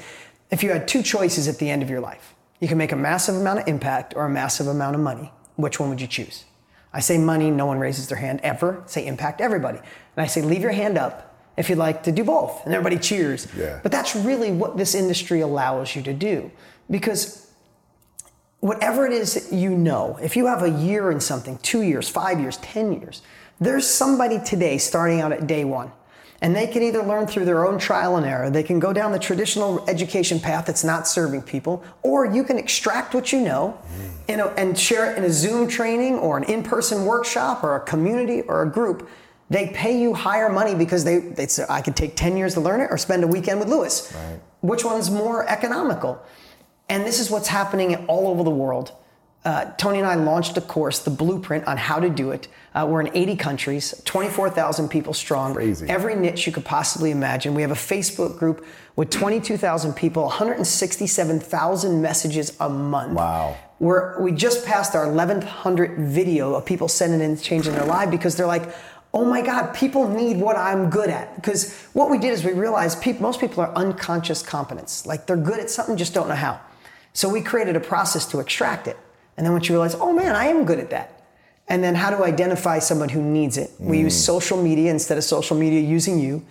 [0.51, 2.95] if you had two choices at the end of your life, you can make a
[2.95, 5.31] massive amount of impact or a massive amount of money.
[5.55, 6.45] Which one would you choose?
[6.93, 8.83] I say money, no one raises their hand ever.
[8.85, 9.77] Say impact, everybody.
[9.77, 12.97] And I say leave your hand up if you'd like to do both, and everybody
[12.97, 13.47] cheers.
[13.57, 13.79] Yeah.
[13.83, 16.51] But that's really what this industry allows you to do,
[16.89, 17.46] because
[18.67, 22.09] whatever it is that you know, if you have a year in something, two years,
[22.09, 23.21] five years, 10 years,
[23.59, 25.91] there's somebody today starting out at day one.
[26.39, 29.11] And they can either learn through their own trial and error, they can go down
[29.11, 33.79] the traditional education path that's not serving people, or you can extract what you know
[34.39, 37.79] a, and share it in a Zoom training or an in person workshop or a
[37.79, 39.09] community or a group.
[39.49, 42.59] They pay you higher money because they, they say, I could take 10 years to
[42.59, 44.13] learn it or spend a weekend with Lewis.
[44.61, 46.21] Which one's more economical?
[46.89, 48.93] And this is what's happening all over the world.
[49.43, 52.47] Uh, Tony and I launched a course, The Blueprint, on how to do it.
[52.73, 55.53] Uh, we're in 80 countries, 24,000 people strong.
[55.53, 55.87] Crazy.
[55.87, 57.53] Every niche you could possibly imagine.
[57.53, 58.65] We have a Facebook group
[58.95, 63.13] with 22,000 people, 167,000 messages a month.
[63.13, 63.55] Wow.
[63.79, 68.35] We're, we just passed our 1100 video of people sending in changing their life because
[68.35, 68.73] they're like,
[69.13, 71.35] oh my God, people need what I'm good at.
[71.35, 75.05] Because what we did is we realized most people are unconscious competence.
[75.05, 76.59] Like they're good at something, just don't know how.
[77.13, 78.97] So we created a process to extract it.
[79.35, 81.13] And then once you realize, oh man, I am good at that.
[81.67, 83.71] And then how to identify someone who needs it.
[83.79, 84.01] We mm.
[84.03, 86.45] use social media instead of social media using you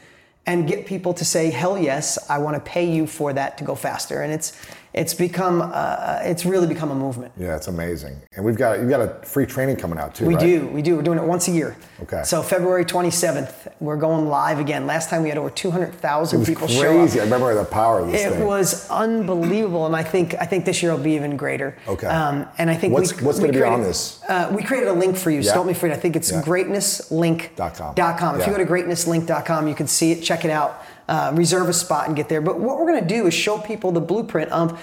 [0.47, 3.65] and get people to say, hell yes, I want to pay you for that to
[3.65, 4.23] go faster.
[4.23, 4.53] And it's,
[4.97, 7.31] it's become, uh, it's really become a movement.
[7.37, 8.17] Yeah, it's amazing.
[8.35, 10.25] And we've got you've got a free training coming out too.
[10.27, 10.41] We right?
[10.43, 10.97] do, we do.
[10.97, 11.77] We're doing it once a year.
[12.03, 12.23] Okay.
[12.25, 14.87] So February 27th, we're going live again.
[14.87, 16.87] Last time we had over 200,000 It was people show up.
[16.87, 17.21] crazy.
[17.21, 18.45] I remember the power of this It thing.
[18.47, 21.77] was unbelievable, and I think I think this year will be even greater.
[21.87, 22.07] Okay.
[22.07, 24.19] Um, and I think What's- we, what's gonna be on this?
[24.27, 25.41] Uh, we created a link for you.
[25.41, 25.49] Yeah.
[25.49, 25.93] So help me free.
[25.93, 26.41] I think it's Yeah.
[26.43, 27.95] greatnesslink.com.
[28.17, 28.41] Com.
[28.41, 31.73] If you go to greatnesslink.com, you can see it, check it out, uh, reserve a
[31.73, 32.41] spot, and get there.
[32.41, 34.83] But what we're going to do is show people the blueprint of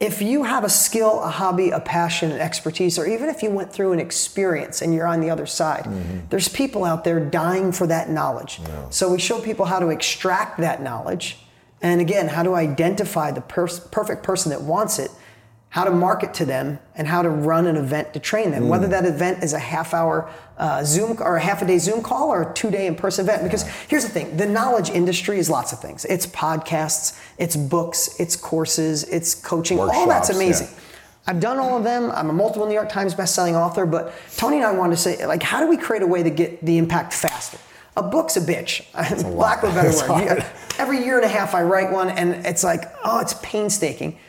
[0.00, 3.50] if you have a skill, a hobby, a passion, an expertise, or even if you
[3.50, 6.18] went through an experience and you're on the other side, Mm-hmm.
[6.30, 8.60] there's people out there dying for that knowledge.
[8.90, 11.38] So we show people how to extract that knowledge
[11.80, 15.10] And again, how to identify the pers- perfect person that wants it,
[15.74, 18.68] how to market to them, and how to run an event to train them.
[18.68, 22.00] Whether that event is a half hour uh, Zoom or a half a day Zoom
[22.00, 23.42] call or a two day in person event.
[23.42, 28.20] Because here's the thing the knowledge industry is lots of things it's podcasts, it's books,
[28.20, 30.66] it's courses, it's coaching, Workshops, all that's Workshops, yeah.
[30.66, 30.68] amazing.
[31.26, 32.12] I've done all of them.
[32.12, 35.26] I'm a multiple New York Times bestselling author, but Tony and I wanted to say,
[35.26, 37.58] like, how do we create a way to get the impact faster?
[37.96, 38.84] A book's a bitch.
[39.36, 40.46] Lack of a better word.
[40.78, 44.20] Every year and a half, I write one, and it's like, oh, it's painstaking.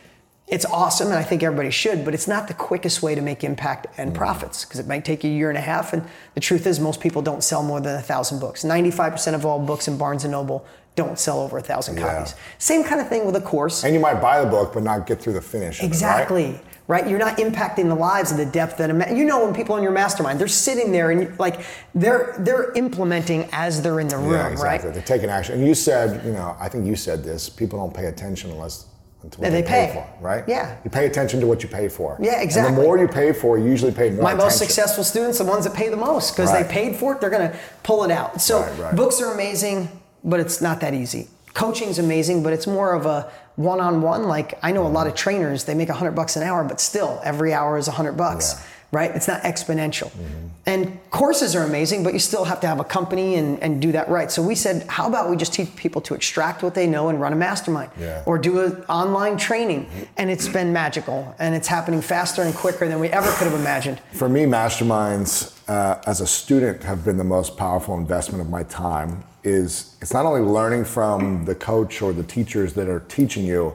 [0.47, 3.43] It's awesome, and I think everybody should, but it's not the quickest way to make
[3.43, 4.15] impact and Mm.
[4.15, 5.91] profits because it might take you a year and a half.
[5.91, 6.03] And
[6.35, 8.63] the truth is, most people don't sell more than a thousand books.
[8.63, 10.63] 95% of all books in Barnes and Noble
[10.95, 12.13] don't sell over a thousand Yeah.
[12.13, 12.35] copies.
[12.59, 13.83] Same kind of thing with a course.
[13.83, 15.79] And you might buy the book, but not get through the finish.
[15.79, 15.91] of it, right?
[15.93, 16.61] Exactly.
[16.87, 17.07] Right?
[17.09, 19.75] You're not impacting the lives of the depth that a ma- you know when people
[19.77, 21.61] in your mastermind they're sitting there and like
[21.95, 24.85] they're they're implementing as they're in the room, Yeah, exactly.
[24.89, 24.93] right?
[24.93, 25.55] They're taking action.
[25.57, 27.49] And you said, you know, I think you said this.
[27.49, 28.85] People don't pay attention unless
[29.25, 29.87] until what they, they pay.
[29.87, 29.93] pay.
[30.19, 30.43] for, right?
[30.47, 30.77] Yeah.
[30.83, 32.17] You pay attention to what you pay for.
[32.21, 32.75] Yeah, And exactly.
[32.75, 34.23] the more you pay for, you usually pay more.
[34.23, 36.65] My most successful students, the ones that pay the most, because Right.
[36.67, 37.53] they paid for it, they're gonna
[37.83, 38.39] pull it out.
[38.41, 38.95] So Right, right.
[38.95, 39.89] books are amazing,
[40.23, 41.27] but it's not that easy.
[41.53, 44.27] Coaching's amazing, but it's more of a one-on-one.
[44.27, 46.79] Like I know a lot of trainers, they make a hundred bucks an hour, but
[46.79, 48.53] still every hour is a hundred bucks.
[48.53, 48.65] Yeah.
[48.95, 49.11] Right?
[49.13, 50.09] It's not exponential.
[50.11, 50.47] Mm-hmm.
[50.67, 53.91] And courses are amazing, but you still have to have a company and, and do
[53.91, 54.31] that right.
[54.31, 57.19] So we said, how about we just teach people to extract what they know and
[57.19, 58.23] run a mastermind Yeah.
[58.25, 59.89] or do an online training?
[60.15, 63.59] And it's been magical and it's happening faster and quicker than we ever could have
[63.59, 63.99] imagined.
[64.13, 68.63] For me, masterminds uh, as a student have been the most powerful investment of my
[68.63, 69.25] time.
[69.43, 73.73] Is it's not only learning from the coach or the teachers that are teaching you,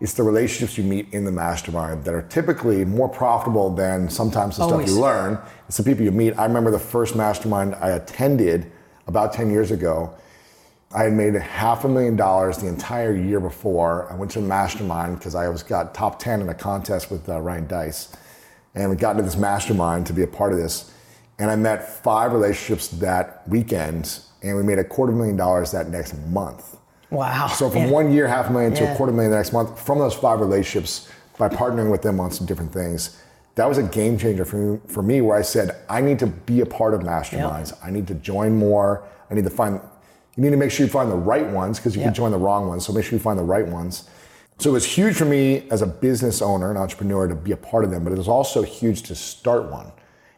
[0.00, 4.56] it's the relationships you meet in the mastermind that are typically more profitable than sometimes
[4.56, 4.86] the Always.
[4.86, 5.38] stuff you learn.
[5.66, 6.38] It's the people you meet.
[6.38, 8.70] I remember the first mastermind I attended
[9.08, 10.14] about 10 years ago.
[10.94, 14.10] I had made half a million dollars the entire year before.
[14.10, 17.28] I went to a mastermind because I was got top 10 in a contest with
[17.28, 18.14] uh, Ryan Deiss.
[18.74, 20.92] And we got into this mastermind to be a part of this.
[21.38, 25.88] And I met five relationships that weekend, and we made a quarter million dollars that
[25.88, 26.77] next month.
[27.10, 27.46] Wow.
[27.48, 27.90] So from Yeah.
[27.90, 28.92] one year, half a million to Yeah.
[28.92, 32.30] a quarter million the next month, from those five relationships, by partnering with them on
[32.30, 33.16] some different things,
[33.54, 36.26] that was a game changer for me, for me where I said, I need to
[36.26, 37.72] be a part of masterminds.
[37.82, 39.02] I need to join more.
[39.30, 39.80] I need to find,
[40.36, 42.08] you need to make sure you find the right ones because you Yeah.
[42.08, 42.84] can join the wrong ones.
[42.86, 44.04] So make sure you find the right ones.
[44.58, 47.56] So it was huge for me as a business owner, an entrepreneur, to be a
[47.56, 49.92] part of them, but it was also huge to start one.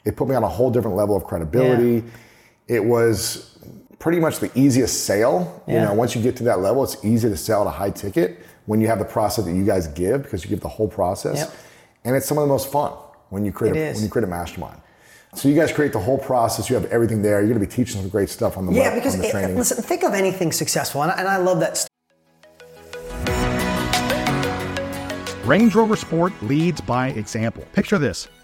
[0.05, 2.05] It put me on a whole different level of credibility.
[2.69, 3.57] It was
[4.01, 5.63] pretty much the easiest sale.
[5.69, 7.91] You know, once you get to that level, it's easy to sell at a high
[7.91, 10.89] ticket when you have the process that you guys give because you give the whole
[10.89, 11.37] process.
[11.39, 11.53] Yep.
[12.05, 12.93] And it's some of the most fun
[13.29, 14.81] when you create a, when you create a mastermind.
[15.35, 16.69] So you guys create the whole process.
[16.69, 17.41] You have everything there.
[17.41, 19.29] You're going to be teaching some great stuff on the Yeah, web, because on the
[19.29, 21.87] it- listen, think of anything successful, and I, and I love that.
[25.47, 27.65] Range Rover Sport leads by example.
[27.73, 28.29] Picture this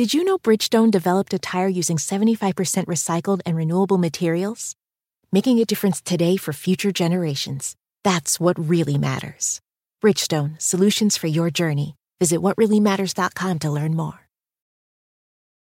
[0.00, 4.74] Did you know Bridgestone developed a tire using 75% recycled and renewable materials?
[5.30, 7.76] Making a difference today for future generations.
[8.02, 9.60] That's what really matters.
[10.02, 11.96] Bridgestone, solutions for your journey.
[12.18, 14.29] Visit whatreallymatters.com to learn more.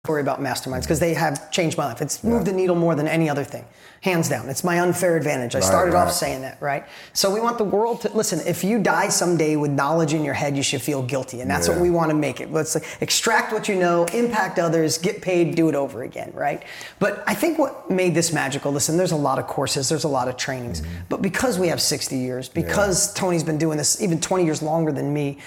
[0.05, 2.01] Story about masterminds because they have changed my life.
[2.01, 3.65] It's moved the needle more than any other thing,
[3.99, 4.47] hands down.
[4.47, 5.55] It's my unfair advantage.
[5.55, 6.07] I started right.
[6.07, 6.85] off saying that, right?
[7.11, 8.39] So we want the world to listen.
[8.47, 11.67] If you die someday with knowledge in your head, you should feel guilty, and that's
[11.67, 12.49] what we want to make it.
[12.49, 16.63] Let's extract what you know, impact others, get paid, do it over again, right?
[16.99, 18.71] But I think what made this magical.
[18.71, 20.95] Listen, there's a lot of courses, there's a lot of trainings, Mm-hmm.
[21.09, 24.93] but because we have 60 years, because Tony's been doing this even 20 years longer
[24.93, 25.39] than me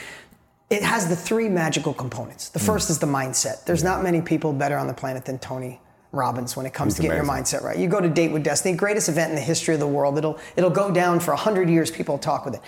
[0.73, 2.49] it has the three magical components.
[2.49, 3.65] The first is the mindset.
[3.67, 5.79] There's not many people better on the planet than Tony
[6.13, 7.77] Robbins when it comes He's to getting your mindset right.
[7.77, 10.17] You go to Date with Destiny, greatest event in the history of the world.
[10.17, 12.61] It'll it'll go down for 100 years people talk with it.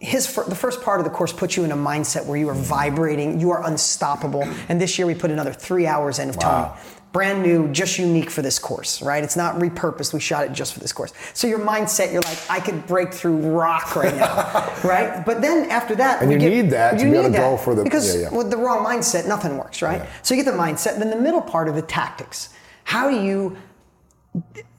[0.00, 2.54] his the first part of the course puts you in a mindset where you are
[2.54, 4.42] vibrating, you are unstoppable.
[4.68, 6.68] And this year we put another three hours in of Tony.
[7.16, 9.24] Brand new, just unique for this course, right?
[9.24, 10.12] It's not repurposed.
[10.12, 11.14] We shot it just for this course.
[11.32, 15.24] So your mindset, you're like, I could break through rock right now, right?
[15.24, 17.38] But then after that, And you get- need that to you be able need to
[17.38, 18.36] go for the- because yeah, yeah.
[18.36, 20.06] with the wrong mindset, nothing works, right?
[20.20, 20.98] So you get the mindset.
[20.98, 22.50] Then the middle part of the tactics.
[22.84, 23.56] How do you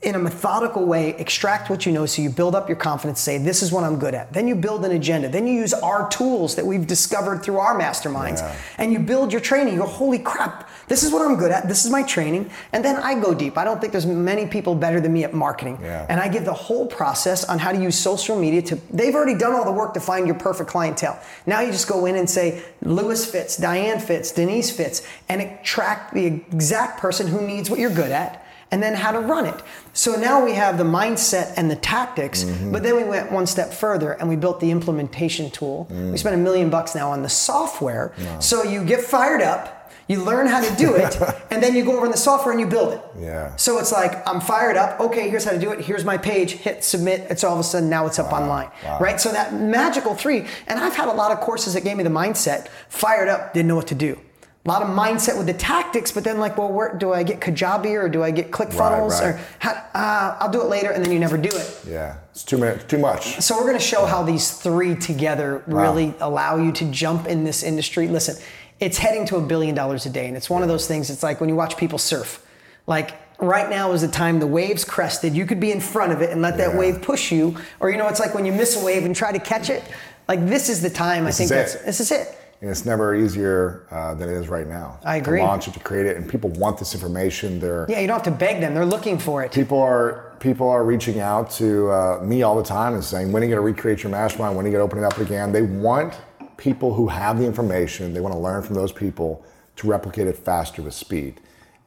[0.03, 3.39] in a methodical way, extract what you know so you build up your confidence, say,
[3.39, 4.31] this is what I'm good at.
[4.31, 5.27] Then you build an agenda.
[5.27, 8.55] Then you use our tools that we've discovered through our masterminds Yeah.
[8.77, 9.73] and you build your training.
[9.73, 11.67] You go, holy crap, this is what I'm good at.
[11.67, 12.51] This is my training.
[12.73, 13.57] And then I go deep.
[13.57, 15.79] I don't think there's many people better than me at marketing.
[15.81, 16.05] Yeah.
[16.07, 19.35] And I give the whole process on how to use social media to, they've already
[19.35, 21.19] done all the work to find your perfect clientele.
[21.47, 26.13] Now you just go in and say, Lewis fits, Diane fits, Denise fits, and attract
[26.13, 29.61] the exact person who needs what you're good at and then how to run it.
[29.93, 32.71] So now we have the mindset and the tactics, mm-hmm.
[32.71, 35.87] but then we went one step further and we built the implementation tool.
[35.89, 36.19] We mm.
[36.19, 38.13] spent a million bucks now on the software.
[38.39, 41.17] So you get fired up, you learn how to do it,
[41.51, 43.01] and then you go over in the software and you build it.
[43.19, 43.55] Yeah.
[43.55, 44.99] So it's like, I'm fired up.
[44.99, 45.81] Okay, here's how to do it.
[45.81, 46.51] Here's my page.
[46.51, 47.27] Hit submit.
[47.29, 48.69] It's all of a sudden now it's up online.
[48.99, 49.19] Right?
[49.19, 52.09] So that magical three, and I've had a lot of courses that gave me the
[52.09, 54.19] mindset, fired up, didn't know what to do.
[54.67, 57.39] A lot of mindset with the tactics, but then like, well, where do I get
[57.39, 59.35] Kajabi or do I get ClickFunnels Right, right.
[59.35, 61.81] or how, uh, I'll do it later, and then you never do it.
[61.87, 62.85] Yeah, it's too much.
[62.85, 63.39] Too much.
[63.39, 67.45] So we're going to show how these three together really allow you to jump in
[67.45, 68.09] this industry.
[68.09, 68.35] Listen,
[68.81, 71.09] it's heading to a billion dollars a day, and it's one of those things.
[71.09, 72.45] It's like when you watch people surf.
[72.87, 75.33] Like right now is the time the waves crested.
[75.33, 76.77] You could be in front of it and let that Yeah.
[76.79, 79.31] wave push you, or you know, it's like when you miss a wave and try
[79.31, 79.81] to catch it.
[80.27, 81.25] Like this is the time.
[81.25, 82.37] I think that's this is it.
[82.59, 84.99] And it's never easier uh, than it is right now.
[85.03, 85.39] I agree.
[85.39, 87.59] To launch it, to create it, and people want this information.
[87.59, 88.73] They're Yeah, you don't have to beg them.
[88.73, 89.51] They're looking for it.
[89.51, 93.43] people are people are reaching out to uh, me all the time and saying, "When
[93.43, 94.55] are you going to recreate your mastermind?
[94.55, 96.15] When are you going to open it up again?" They want
[96.57, 98.13] people who have the information.
[98.13, 101.39] They want to learn from those people to replicate it faster with speed.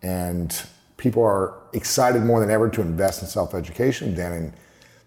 [0.02, 0.56] And
[0.96, 4.54] people are excited more than ever to invest in self-education than in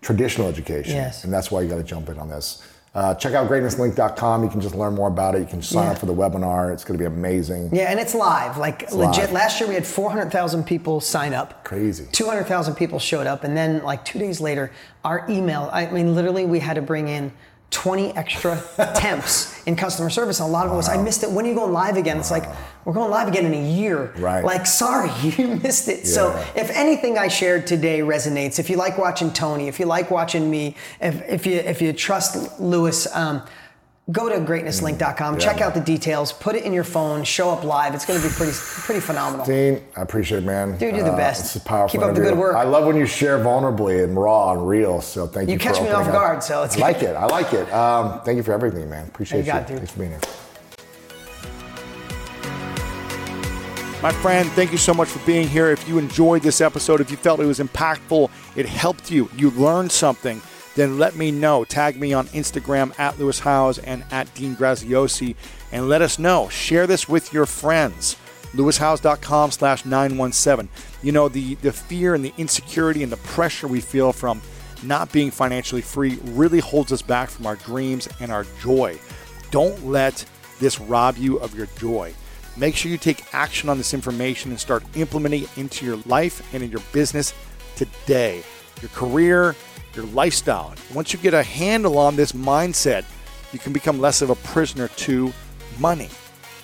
[0.02, 0.96] traditional education.
[0.96, 1.24] Yes.
[1.24, 2.62] And that's why you got to jump in on this.
[2.96, 4.44] Uh, check out greatnesslink.com.
[4.44, 5.40] You can just learn more about it.
[5.40, 5.92] You can sign Yeah.
[5.94, 6.72] up for the webinar.
[6.72, 7.70] It's going to be amazing.
[7.74, 8.58] Yeah, and it's live.
[8.58, 9.24] Like legit.
[9.26, 9.32] live.
[9.32, 11.64] Last year we had 400,000 people sign up.
[11.64, 12.06] Crazy.
[12.12, 14.70] 200,000 people showed up, and then like two days later,
[15.04, 15.70] our email.
[15.74, 17.32] I mean, literally, we had to bring in
[17.74, 18.64] 20 extra
[18.96, 20.40] temps in customer service.
[20.40, 21.32] And a lot of us, I missed it.
[21.32, 22.18] When are you going live again?
[22.18, 22.46] It's like
[22.86, 24.14] we're going live again in a year.
[24.18, 24.44] Right.
[24.44, 26.08] Like, sorry, you missed it.
[26.08, 30.12] So if anything I shared today resonates, if you like watching Tony, if you like
[30.12, 33.14] watching me, if, if you if you trust Lewis.
[33.14, 33.44] Um,
[34.12, 35.68] Go to greatnesslink.com, check Yeah.
[35.68, 37.96] out the details, put it in your phone, show up live.
[37.96, 39.46] It's going to be pretty pretty phenomenal.
[39.46, 40.78] Dean, I appreciate it, man.
[40.78, 41.46] Dude, you're the Uh, best.
[41.46, 42.54] It's a powerful Keep up the good work.
[42.58, 45.00] I love when you share vulnerably and raw and real.
[45.00, 45.54] So thank you.
[45.54, 46.12] You for catch me off up.
[46.14, 47.16] guard, so it's I like it.
[47.16, 47.72] I like it.
[47.74, 49.06] Um, thank you for everything, man.
[49.08, 49.78] Appreciate You got it, dude.
[49.78, 50.20] Thanks for being here.
[54.02, 55.70] My friend, thank you so much for being here.
[55.70, 59.50] If you enjoyed this episode, if you felt it was impactful, it helped you, you
[59.52, 60.42] learned something,
[60.76, 61.64] then let me know.
[61.64, 65.36] Tag me on Instagram at Lewis Howes and at Dean Graziosi
[65.72, 66.50] and let us know.
[66.50, 68.16] Share this with your friends.
[68.54, 70.70] LewisHowes.com slash 917.
[71.02, 74.42] You know, the, the fear and the insecurity and the pressure we feel from
[74.84, 78.98] not being financially free really holds us back from our dreams and our joy.
[79.50, 80.26] Don't let
[80.60, 82.14] this rob you of your joy.
[82.56, 86.54] Make sure you take action on this information and start implementing it into your life
[86.54, 87.34] and in your business
[87.76, 88.44] today,
[88.82, 89.56] your career,
[89.96, 90.74] your lifestyle.
[90.94, 93.06] Once you get a handle on this mindset,
[93.52, 95.32] you can become less of a prisoner to
[95.80, 96.10] money.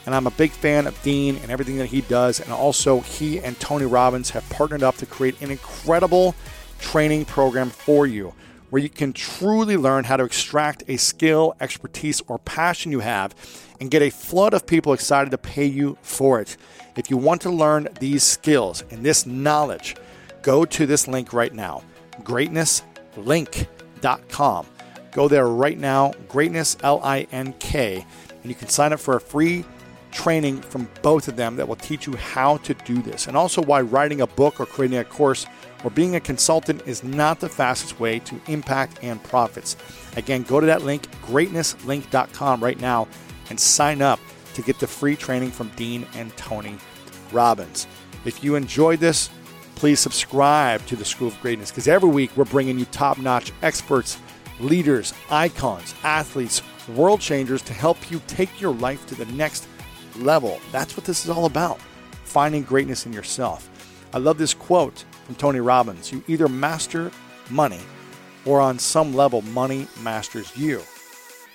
[0.06, 2.40] And I'm a big fan of Dean and everything that he does.
[2.40, 6.36] And also, he and Tony Robbins have partnered up to create an incredible
[6.80, 8.34] training program for you
[8.70, 13.36] where you can truly learn how to extract a skill, expertise, or passion you have
[13.80, 16.58] and get a flood of people excited to pay you for it.
[16.96, 19.96] If you want to learn these skills and this knowledge,
[20.42, 21.84] go to this link right now
[23.16, 24.66] greatnesslink.com.
[25.12, 29.16] Go there right now, greatness, L I N K, and you can sign up for
[29.16, 29.66] a free
[30.12, 33.62] training from both of them that will teach you how to do this and also
[33.62, 35.46] why writing a book or creating a course
[35.84, 39.78] or being a consultant is not the fastest way to impact and profits.
[40.18, 43.08] Again, go to that link, greatnesslink.com right now
[43.50, 44.20] and sign up
[44.56, 46.78] to get the free training from Dean and Tony
[47.32, 47.88] Robbins.
[48.26, 49.30] If you enjoyed this,
[49.80, 53.54] please subscribe to the School of Greatness because every week we're bringing you top notch
[53.62, 54.18] experts,
[54.60, 59.70] leaders, icons, athletes, world changers to help you take your life to the next
[60.18, 60.60] level.
[60.74, 61.80] That's what this is all about
[62.26, 63.70] finding greatness in yourself.
[64.14, 67.10] I love this quote from Tony Robbins You either master
[67.50, 67.80] money,
[68.46, 70.82] or on some level, money masters you.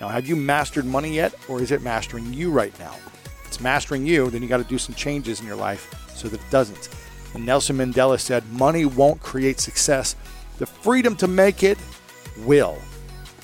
[0.01, 2.95] Now, have you mastered money yet, or is it mastering you right now?
[3.25, 6.27] If it's mastering you, then you got to do some changes in your life so
[6.27, 6.89] that it doesn't.
[7.35, 10.15] And Nelson Mandela said, Money won't create success,
[10.57, 11.77] the freedom to make it
[12.39, 12.77] will.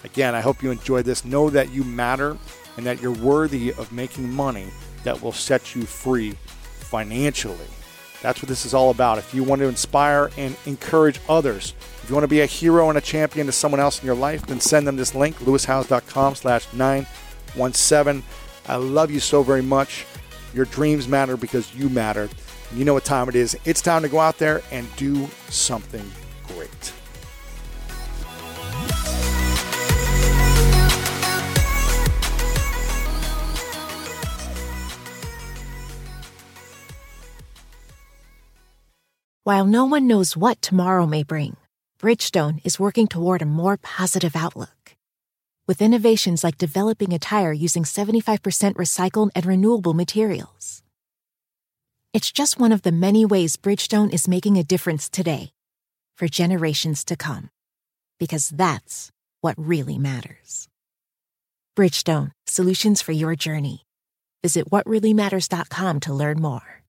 [0.03, 1.25] Again, I hope you enjoyed this.
[1.25, 2.37] Know that you matter
[2.77, 4.67] and that you're worthy of making money
[5.03, 7.57] that will set you free financially.
[8.21, 9.17] That's what this is all about.
[9.17, 12.89] If you want to inspire and encourage others, if you want to be a hero
[12.89, 16.35] and a champion to someone else in your life, then send them this link, lewishowes.com
[16.35, 18.23] slash 917.
[18.67, 20.05] I love you so very much.
[20.53, 22.29] Your dreams matter because you matter.
[22.73, 23.57] You know what time it is.
[23.65, 26.09] It's time to go out there and do something
[26.47, 26.93] great.
[39.43, 41.57] While no one knows what tomorrow may bring,
[41.99, 44.95] Bridgestone is working toward a more positive outlook.
[45.67, 50.80] With innovations like developing a tire using 75% recycled and renewable materials.
[52.13, 55.53] It's just one of the many ways Bridgestone is making a difference today
[56.17, 57.49] for generations to come.
[58.19, 60.67] Because that's what really matters.
[61.77, 63.85] Bridgestone, solutions for your journey.
[64.43, 66.81] Visit whatreallymatters.com to learn more.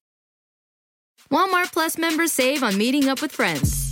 [1.31, 3.92] Walmart Plus members save on meeting up with friends.